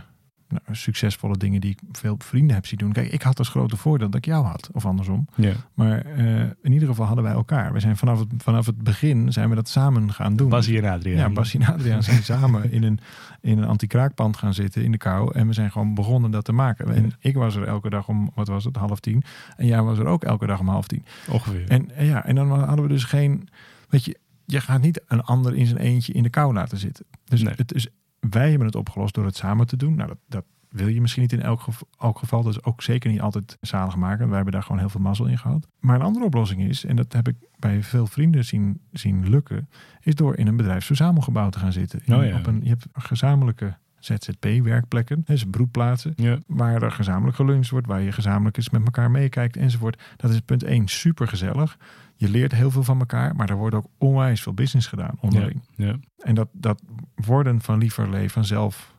nou, 0.53 0.75
succesvolle 0.77 1.37
dingen 1.37 1.61
die 1.61 1.71
ik 1.71 1.79
veel 1.91 2.15
vrienden 2.19 2.55
heb 2.55 2.65
zien 2.65 2.79
doen. 2.79 2.91
Kijk, 2.91 3.11
ik 3.11 3.21
had 3.21 3.37
als 3.39 3.49
grote 3.49 3.77
voordeel 3.77 4.09
dat 4.09 4.17
ik 4.17 4.25
jou 4.25 4.45
had, 4.45 4.69
of 4.71 4.85
andersom. 4.85 5.27
Ja. 5.35 5.53
Maar 5.73 6.05
uh, 6.17 6.41
in 6.61 6.71
ieder 6.71 6.87
geval 6.87 7.05
hadden 7.05 7.23
wij 7.23 7.33
elkaar. 7.33 7.73
We 7.73 7.79
zijn 7.79 7.97
vanaf 7.97 8.19
het, 8.19 8.27
vanaf 8.37 8.65
het 8.65 8.83
begin 8.83 9.31
zijn 9.31 9.49
we 9.49 9.55
dat 9.55 9.69
samen 9.69 10.13
gaan 10.13 10.35
doen. 10.35 10.49
Basie 10.49 10.81
en 10.81 10.91
Adriaan. 10.91 11.17
Ja, 11.17 11.29
Basie 11.29 11.59
en 11.59 11.73
Adriaan 11.73 12.03
zijn 12.03 12.23
samen 12.33 12.71
in 12.71 12.83
een, 12.83 12.99
in 13.41 13.57
een 13.57 13.67
anti-kraakpand 13.67 14.37
gaan 14.37 14.53
zitten 14.53 14.83
in 14.83 14.91
de 14.91 14.97
kou. 14.97 15.33
En 15.33 15.47
we 15.47 15.53
zijn 15.53 15.71
gewoon 15.71 15.93
begonnen 15.93 16.31
dat 16.31 16.45
te 16.45 16.51
maken. 16.51 16.95
En 16.95 17.11
ik 17.19 17.35
was 17.35 17.55
er 17.55 17.63
elke 17.67 17.89
dag 17.89 18.07
om, 18.07 18.31
wat 18.35 18.47
was 18.47 18.63
het, 18.63 18.75
half 18.75 18.99
tien. 18.99 19.23
En 19.57 19.65
jij 19.65 19.81
was 19.81 19.99
er 19.99 20.05
ook 20.05 20.23
elke 20.23 20.45
dag 20.45 20.59
om 20.59 20.67
half 20.67 20.87
tien. 20.87 21.05
Ongeveer. 21.29 21.67
En, 21.67 21.89
ja, 21.99 22.25
en 22.25 22.35
dan 22.35 22.49
hadden 22.49 22.81
we 22.85 22.91
dus 22.91 23.03
geen, 23.03 23.49
weet 23.89 24.05
je, 24.05 24.17
je 24.45 24.61
gaat 24.61 24.81
niet 24.81 25.01
een 25.07 25.21
ander 25.21 25.55
in 25.55 25.65
zijn 25.65 25.79
eentje 25.79 26.13
in 26.13 26.23
de 26.23 26.29
kou 26.29 26.53
laten 26.53 26.77
zitten. 26.77 27.05
Dus 27.25 27.41
Nee. 27.43 27.53
het 27.57 27.73
is, 27.73 27.87
wij 28.29 28.49
hebben 28.49 28.67
het 28.67 28.75
opgelost 28.75 29.13
door 29.13 29.25
het 29.25 29.35
samen 29.35 29.67
te 29.67 29.77
doen. 29.77 29.95
Nou, 29.95 30.07
dat, 30.07 30.17
dat 30.27 30.45
wil 30.69 30.87
je 30.87 31.01
misschien 31.01 31.21
niet 31.21 31.33
in 31.33 31.41
elk 31.41 31.61
geval, 31.61 31.87
elk 31.99 32.19
geval. 32.19 32.43
Dat 32.43 32.51
is 32.53 32.63
ook 32.63 32.81
zeker 32.81 33.11
niet 33.11 33.21
altijd 33.21 33.57
zalig 33.61 33.95
maken. 33.95 34.25
Wij 34.25 34.35
hebben 34.35 34.53
daar 34.53 34.63
gewoon 34.63 34.79
heel 34.79 34.89
veel 34.89 35.01
mazzel 35.01 35.25
in 35.25 35.37
gehad. 35.37 35.67
Maar 35.79 35.95
een 35.95 36.01
andere 36.01 36.25
oplossing 36.25 36.61
is, 36.61 36.85
en 36.85 36.95
dat 36.95 37.13
heb 37.13 37.27
ik 37.27 37.35
bij 37.59 37.83
veel 37.83 38.07
vrienden 38.07 38.45
zien, 38.45 38.81
zien 38.91 39.29
lukken, 39.29 39.69
is 40.01 40.15
door 40.15 40.35
in 40.37 40.47
een 40.47 40.55
bedrijfsverzamelgebouw 40.55 41.49
te 41.49 41.59
gaan 41.59 41.71
zitten. 41.71 42.01
In- 42.05 42.15
Oh 42.15 42.25
ja. 42.25 42.37
op 42.37 42.45
een, 42.47 42.59
je 42.63 42.69
hebt 42.69 42.85
gezamenlijke 42.93 43.77
ZZP-werkplaatsen, 44.05 45.21
dus 45.25 45.43
broedplaatsen, 45.43 46.13
Ja. 46.15 46.37
waar 46.47 46.81
er 46.81 46.91
gezamenlijk 46.91 47.35
geluncht 47.35 47.69
wordt, 47.69 47.87
waar 47.87 48.01
je 48.01 48.11
gezamenlijk 48.11 48.57
eens 48.57 48.69
met 48.69 48.83
elkaar 48.85 49.11
meekijkt 49.11 49.57
enzovoort. 49.57 50.01
Dat 50.17 50.31
is 50.31 50.39
punt 50.39 50.63
1 50.63 50.87
super 50.87 51.27
gezellig. 51.27 51.77
Je 52.15 52.29
leert 52.29 52.51
heel 52.51 52.71
veel 52.71 52.83
van 52.83 52.99
elkaar, 52.99 53.35
maar 53.35 53.49
er 53.49 53.55
wordt 53.55 53.75
ook 53.75 53.85
onwijs 53.97 54.41
veel 54.41 54.53
business 54.53 54.87
gedaan 54.87 55.17
onderling. 55.19 55.61
Ja. 55.75 55.95
En 56.17 56.35
dat, 56.35 56.47
dat 56.51 56.81
worden 57.15 57.61
van 57.61 57.77
lieverlee 57.77 58.31
vanzelf 58.31 58.92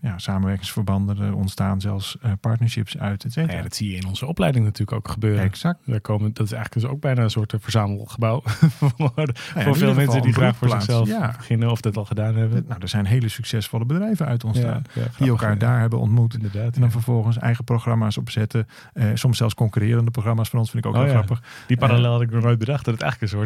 ja, 0.00 0.18
samenwerkingsverbanden 0.18 1.18
er 1.20 1.34
ontstaan, 1.34 1.80
zelfs 1.80 2.16
eh, 2.20 2.32
partnerships 2.40 2.98
uit, 2.98 3.24
et 3.24 3.32
cetera. 3.32 3.56
Ja, 3.56 3.62
dat 3.62 3.74
zie 3.74 3.90
je 3.90 3.96
in 3.96 4.06
onze 4.06 4.26
opleiding 4.26 4.64
natuurlijk 4.64 4.96
ook 4.98 5.08
gebeuren. 5.08 5.42
Exact. 5.44 5.78
Daar 5.86 6.00
komen, 6.00 6.32
dat 6.34 6.46
is 6.46 6.52
eigenlijk 6.52 6.82
dus 6.86 6.94
ook 6.96 7.00
bijna 7.00 7.22
een 7.22 7.30
soort 7.30 7.54
verzamelgebouw 7.60 8.40
voor, 8.76 8.92
Nou 8.96 9.12
ja, 9.14 9.62
voor 9.62 9.76
veel 9.76 9.94
mensen 9.94 10.22
die 10.22 10.32
graag 10.32 10.56
voor 10.56 10.68
zichzelf 10.70 11.08
Ja. 11.08 11.34
beginnen 11.36 11.70
of 11.70 11.80
dat 11.80 11.96
al 11.96 12.04
gedaan 12.04 12.34
hebben. 12.36 12.64
Nou, 12.68 12.80
er 12.80 12.88
zijn 12.88 13.06
hele 13.06 13.28
succesvolle 13.28 13.84
bedrijven 13.84 14.26
uit 14.26 14.44
ontstaan. 14.44 14.82
Die 15.18 15.28
elkaar 15.28 15.58
daar 15.58 15.80
hebben 15.80 15.98
ontmoet. 15.98 16.34
Inderdaad. 16.34 16.74
En 16.74 16.80
dan 16.80 16.90
vervolgens 16.90 17.38
eigen 17.38 17.64
programma's 17.64 18.16
opzetten. 18.18 18.66
Eh, 18.92 19.06
soms 19.14 19.36
zelfs 19.36 19.54
concurrerende 19.54 20.10
programma's 20.10 20.48
van 20.48 20.58
ons 20.58 20.70
vind 20.70 20.84
ik 20.84 20.90
ook 20.90 20.96
Oh 20.96 21.02
wel 21.02 21.10
ja. 21.12 21.16
grappig. 21.16 21.42
Die 21.66 21.76
parallel 21.76 22.12
had 22.12 22.20
ik 22.20 22.30
nog 22.30 22.42
nooit 22.42 22.58
bedacht. 22.58 22.84
Dat 22.84 22.94
het 22.94 23.02
eigenlijk 23.02 23.32
een 23.32 23.38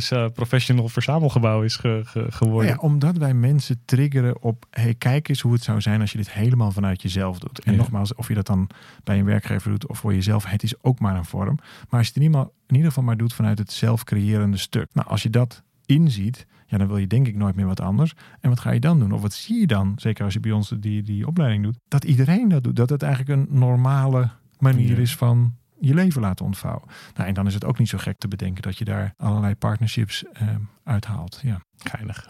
soort 0.00 0.12
eh, 0.12 0.26
professional 0.34 0.88
verzamelgebouw 0.88 1.62
is 1.62 1.76
ge- 1.76 2.00
ge- 2.04 2.26
geworden. 2.30 2.70
Ja, 2.70 2.76
omdat 2.76 3.16
wij 3.16 3.34
mensen 3.34 3.82
triggeren 3.84 4.42
op, 4.42 4.66
hey, 4.70 4.94
kijk 4.94 5.28
eens 5.28 5.40
hoe 5.40 5.49
het 5.52 5.62
zou 5.62 5.80
zijn 5.80 6.00
als 6.00 6.12
je 6.12 6.18
dit 6.18 6.30
helemaal 6.32 6.70
vanuit 6.72 7.02
jezelf 7.02 7.38
doet. 7.38 7.60
En 7.64 7.72
Ja. 7.72 7.78
nogmaals, 7.78 8.14
of 8.14 8.28
je 8.28 8.34
dat 8.34 8.46
dan 8.46 8.70
bij 9.04 9.18
een 9.18 9.24
werkgever 9.24 9.70
doet 9.70 9.86
of 9.86 9.98
voor 9.98 10.14
jezelf, 10.14 10.44
het 10.46 10.62
is 10.62 10.82
ook 10.82 10.98
maar 11.00 11.16
een 11.16 11.24
vorm. 11.24 11.54
Maar 11.88 11.98
als 11.98 12.06
je 12.06 12.12
het 12.14 12.16
in 12.16 12.22
ieder, 12.22 12.40
in 12.66 12.74
ieder 12.74 12.88
geval 12.88 13.04
maar 13.04 13.16
doet 13.16 13.32
vanuit 13.34 13.58
het 13.58 13.72
zelfcreërende 13.72 14.56
stuk. 14.56 14.88
Nou, 14.94 15.08
als 15.08 15.22
je 15.22 15.30
dat 15.30 15.62
inziet, 15.86 16.46
ja, 16.66 16.78
dan 16.78 16.86
wil 16.86 16.96
je 16.96 17.06
denk 17.06 17.26
ik 17.26 17.36
nooit 17.36 17.54
meer 17.56 17.66
wat 17.66 17.80
anders. 17.80 18.14
En 18.40 18.48
wat 18.48 18.60
ga 18.60 18.70
je 18.70 18.80
dan 18.80 18.98
doen? 18.98 19.12
Of 19.12 19.20
wat 19.22 19.32
zie 19.32 19.60
je 19.60 19.66
dan, 19.66 19.92
zeker 19.96 20.24
als 20.24 20.32
je 20.34 20.40
bij 20.40 20.52
ons 20.52 20.74
die, 20.80 21.02
die 21.02 21.26
opleiding 21.26 21.62
doet, 21.64 21.76
dat 21.88 22.04
iedereen 22.04 22.48
dat 22.48 22.64
doet. 22.64 22.76
Dat 22.76 22.90
het 22.90 23.02
eigenlijk 23.02 23.40
een 23.40 23.58
normale 23.58 24.30
manier 24.58 24.94
Ja. 24.96 24.96
is 25.02 25.16
van 25.16 25.54
je 25.80 25.94
leven 25.94 26.20
laten 26.20 26.44
ontvouwen. 26.44 26.88
Nou, 27.14 27.28
en 27.28 27.34
dan 27.34 27.46
is 27.46 27.54
het 27.54 27.64
ook 27.64 27.78
niet 27.78 27.88
zo 27.88 27.98
gek 27.98 28.18
te 28.18 28.28
bedenken 28.28 28.62
dat 28.62 28.78
je 28.78 28.84
daar 28.84 29.14
allerlei 29.16 29.54
partnerships 29.54 30.24
eh, 30.32 30.48
uithaalt. 30.84 31.40
Ja. 31.42 31.62
Geinig. 31.76 32.28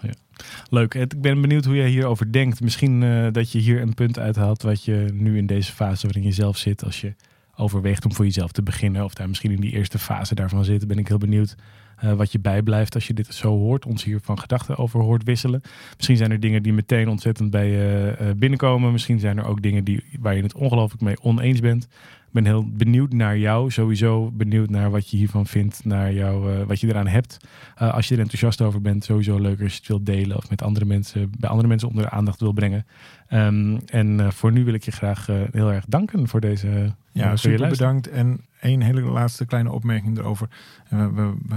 Leuk. 0.68 0.94
Ik 0.94 1.20
ben 1.20 1.40
benieuwd 1.40 1.64
hoe 1.64 1.76
jij 1.76 1.88
hierover 1.88 2.32
denkt. 2.32 2.60
Misschien 2.60 3.02
eh, 3.02 3.26
dat 3.32 3.52
je 3.52 3.58
hier 3.58 3.80
een 3.80 3.94
punt 3.94 4.18
uithaalt 4.18 4.62
wat 4.62 4.84
je 4.84 5.08
nu 5.12 5.36
in 5.36 5.46
deze 5.46 5.72
fase 5.72 6.06
waarin 6.06 6.24
je 6.24 6.32
zelf 6.32 6.56
zit, 6.56 6.84
als 6.84 7.00
je 7.00 7.14
overweegt 7.54 8.04
om 8.04 8.12
voor 8.12 8.24
jezelf 8.24 8.52
te 8.52 8.62
beginnen, 8.62 9.04
of 9.04 9.14
daar 9.14 9.28
misschien 9.28 9.50
in 9.50 9.60
die 9.60 9.72
eerste 9.72 9.98
fase 9.98 10.34
daarvan 10.34 10.64
zit, 10.64 10.86
ben 10.86 10.98
ik 10.98 11.08
heel 11.08 11.18
benieuwd 11.18 11.56
eh, 12.00 12.12
wat 12.12 12.32
je 12.32 12.38
bijblijft 12.38 12.94
als 12.94 13.06
je 13.06 13.14
dit 13.14 13.34
zo 13.34 13.48
hoort, 13.48 13.86
ons 13.86 14.04
hier 14.04 14.20
van 14.22 14.38
gedachten 14.38 14.76
over 14.76 15.00
hoort 15.00 15.24
wisselen. 15.24 15.60
Misschien 15.96 16.16
zijn 16.16 16.30
er 16.30 16.40
dingen 16.40 16.62
die 16.62 16.72
meteen 16.72 17.08
ontzettend 17.08 17.50
bij 17.50 17.70
je 17.70 18.14
eh, 18.18 18.26
binnenkomen. 18.36 18.92
Misschien 18.92 19.18
zijn 19.18 19.38
er 19.38 19.44
ook 19.44 19.62
dingen 19.62 19.84
die, 19.84 20.04
waar 20.20 20.36
je 20.36 20.42
het 20.42 20.54
ongelooflijk 20.54 21.02
mee 21.02 21.22
oneens 21.22 21.60
bent. 21.60 21.86
Ik 22.30 22.36
ben 22.36 22.44
heel 22.44 22.70
benieuwd 22.70 23.12
naar 23.12 23.38
jou. 23.38 23.70
Sowieso 23.70 24.30
benieuwd 24.30 24.70
naar 24.70 24.90
wat 24.90 25.10
je 25.10 25.16
hiervan 25.16 25.46
vindt. 25.46 25.84
Naar 25.84 26.12
jou, 26.12 26.52
eh, 26.52 26.66
wat 26.66 26.80
je 26.80 26.86
eraan 26.86 27.06
hebt. 27.06 27.36
Eh, 27.74 27.94
als 27.94 28.08
je 28.08 28.14
er 28.14 28.20
enthousiast 28.20 28.60
over 28.60 28.80
bent, 28.80 29.04
sowieso 29.04 29.38
leuk 29.38 29.62
als 29.62 29.72
je 29.72 29.78
het 29.78 29.88
wilt 29.88 30.06
delen. 30.06 30.36
Of 30.36 30.50
met 30.50 30.62
andere 30.62 30.84
mensen, 30.84 31.30
bij 31.38 31.50
andere 31.50 31.68
mensen 31.68 31.88
onder 31.88 32.04
de 32.04 32.10
aandacht 32.10 32.40
wil 32.40 32.52
brengen. 32.52 32.86
Ehm, 33.28 33.78
en 33.86 34.20
eh, 34.20 34.30
voor 34.30 34.52
nu 34.52 34.64
wil 34.64 34.74
ik 34.74 34.84
je 34.84 34.90
graag 34.90 35.26
heel 35.26 35.72
erg 35.72 35.84
danken 35.88 36.28
voor 36.28 36.40
deze. 36.40 36.94
Ja, 37.12 37.36
super 37.36 37.68
bedankt. 37.68 38.08
En 38.08 38.40
één 38.60 38.80
hele 38.80 39.00
laatste 39.00 39.46
kleine 39.46 39.72
opmerking 39.72 40.18
erover. 40.18 40.48
We, 40.88 41.12
we, 41.12 41.34
we 41.46 41.56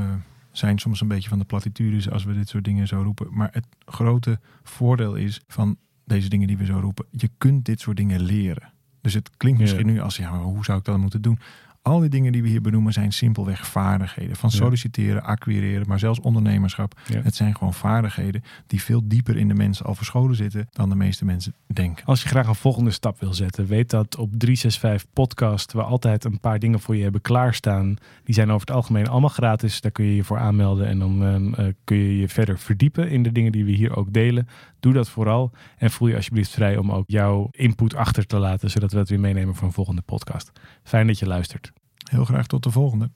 zijn 0.52 0.80
soms 0.80 1.02
een 1.02 1.08
beetje 1.08 1.30
van 1.30 1.40
de 1.40 1.46
platitudes 1.46 2.10
als 2.10 2.24
we 2.24 2.34
dit 2.34 2.50
soort 2.50 2.64
dingen 2.64 2.88
zo 2.88 3.02
roepen. 3.02 3.28
Maar 3.32 3.50
het 3.52 3.66
grote 3.86 4.40
voordeel 4.64 5.16
is 5.16 5.42
van 5.48 5.78
deze 6.06 6.30
dingen 6.30 6.48
die 6.48 6.58
we 6.58 6.66
zo 6.66 6.80
roepen. 6.80 7.06
Je 7.12 7.30
kunt 7.38 7.66
dit 7.66 7.80
soort 7.80 7.98
dingen 7.98 8.22
leren. 8.22 8.73
Dus 9.04 9.14
het 9.14 9.30
klinkt 9.38 9.60
Ja. 9.60 9.66
misschien 9.66 9.86
nu 9.86 10.02
als, 10.02 10.16
ja, 10.18 10.32
maar 10.32 10.40
hoe 10.40 10.64
zou 10.64 10.78
ik 10.80 10.86
dat 10.86 10.98
moeten 10.98 11.22
doen? 11.22 11.40
Al 11.84 12.00
die 12.00 12.10
dingen 12.10 12.32
die 12.32 12.42
we 12.42 12.48
hier 12.48 12.62
benoemen 12.62 12.94
zijn 12.94 13.12
simpelweg 13.12 13.68
vaardigheden. 13.68 14.36
Van 14.36 14.52
solliciteren, 14.52 15.24
acquireren, 15.24 15.88
maar 15.88 16.00
zelfs 16.00 16.20
ondernemerschap. 16.20 17.00
Ja. 17.08 17.22
Het 17.22 17.36
zijn 17.36 17.56
gewoon 17.56 17.74
vaardigheden 17.74 18.44
die 18.68 18.82
veel 18.82 19.02
dieper 19.04 19.38
in 19.38 19.48
de 19.48 19.54
mensen 19.54 19.86
al 19.86 19.96
verscholen 19.96 20.36
zitten 20.36 20.68
dan 20.72 20.90
de 20.90 20.96
meeste 20.96 21.26
mensen 21.26 21.54
denken. 21.68 22.06
Als 22.06 22.24
je 22.24 22.30
graag 22.30 22.48
een 22.48 22.56
volgende 22.56 22.92
stap 22.92 23.20
wil 23.20 23.34
zetten, 23.34 23.66
weet 23.66 23.90
dat 23.90 24.18
op 24.18 24.30
365 24.38 25.14
Podcast 25.14 25.74
we 25.74 25.84
altijd 25.84 26.24
een 26.24 26.40
paar 26.40 26.60
dingen 26.60 26.80
voor 26.80 26.96
je 26.96 27.04
hebben 27.04 27.22
klaarstaan. 27.22 27.96
Die 28.24 28.36
zijn 28.36 28.50
over 28.50 28.68
het 28.68 28.76
algemeen 28.76 29.08
allemaal 29.08 29.30
gratis. 29.30 29.82
Daar 29.82 29.92
kun 29.92 30.06
je 30.06 30.16
je 30.16 30.24
voor 30.24 30.40
aanmelden 30.40 30.88
en 30.88 31.00
dan 31.00 31.24
ehm, 31.24 31.54
eh, 31.54 31.74
kun 31.84 31.98
je 31.98 32.18
je 32.18 32.30
verder 32.30 32.60
verdiepen 32.60 33.10
in 33.10 33.24
de 33.24 33.32
dingen 33.32 33.52
die 33.52 33.66
we 33.66 33.72
hier 33.72 33.96
ook 33.96 34.14
delen. 34.14 34.48
Doe 34.80 34.94
dat 34.94 35.10
vooral 35.10 35.52
en 35.78 35.92
voel 35.92 36.08
je 36.08 36.16
alsjeblieft 36.16 36.52
vrij 36.52 36.78
om 36.78 36.92
ook 36.92 37.06
jouw 37.08 37.48
input 37.52 37.96
achter 37.96 38.26
te 38.26 38.38
laten, 38.38 38.70
zodat 38.70 38.92
we 38.92 38.98
het 38.98 39.10
weer 39.10 39.20
meenemen 39.20 39.56
voor 39.56 39.68
een 39.68 39.74
volgende 39.74 40.02
podcast. 40.02 40.52
Fijn 40.84 41.08
dat 41.08 41.20
je 41.20 41.28
luistert. 41.28 41.73
Heel 42.04 42.26
graag 42.26 42.48
tot 42.48 42.64
de 42.64 42.72
volgende. 42.72 43.12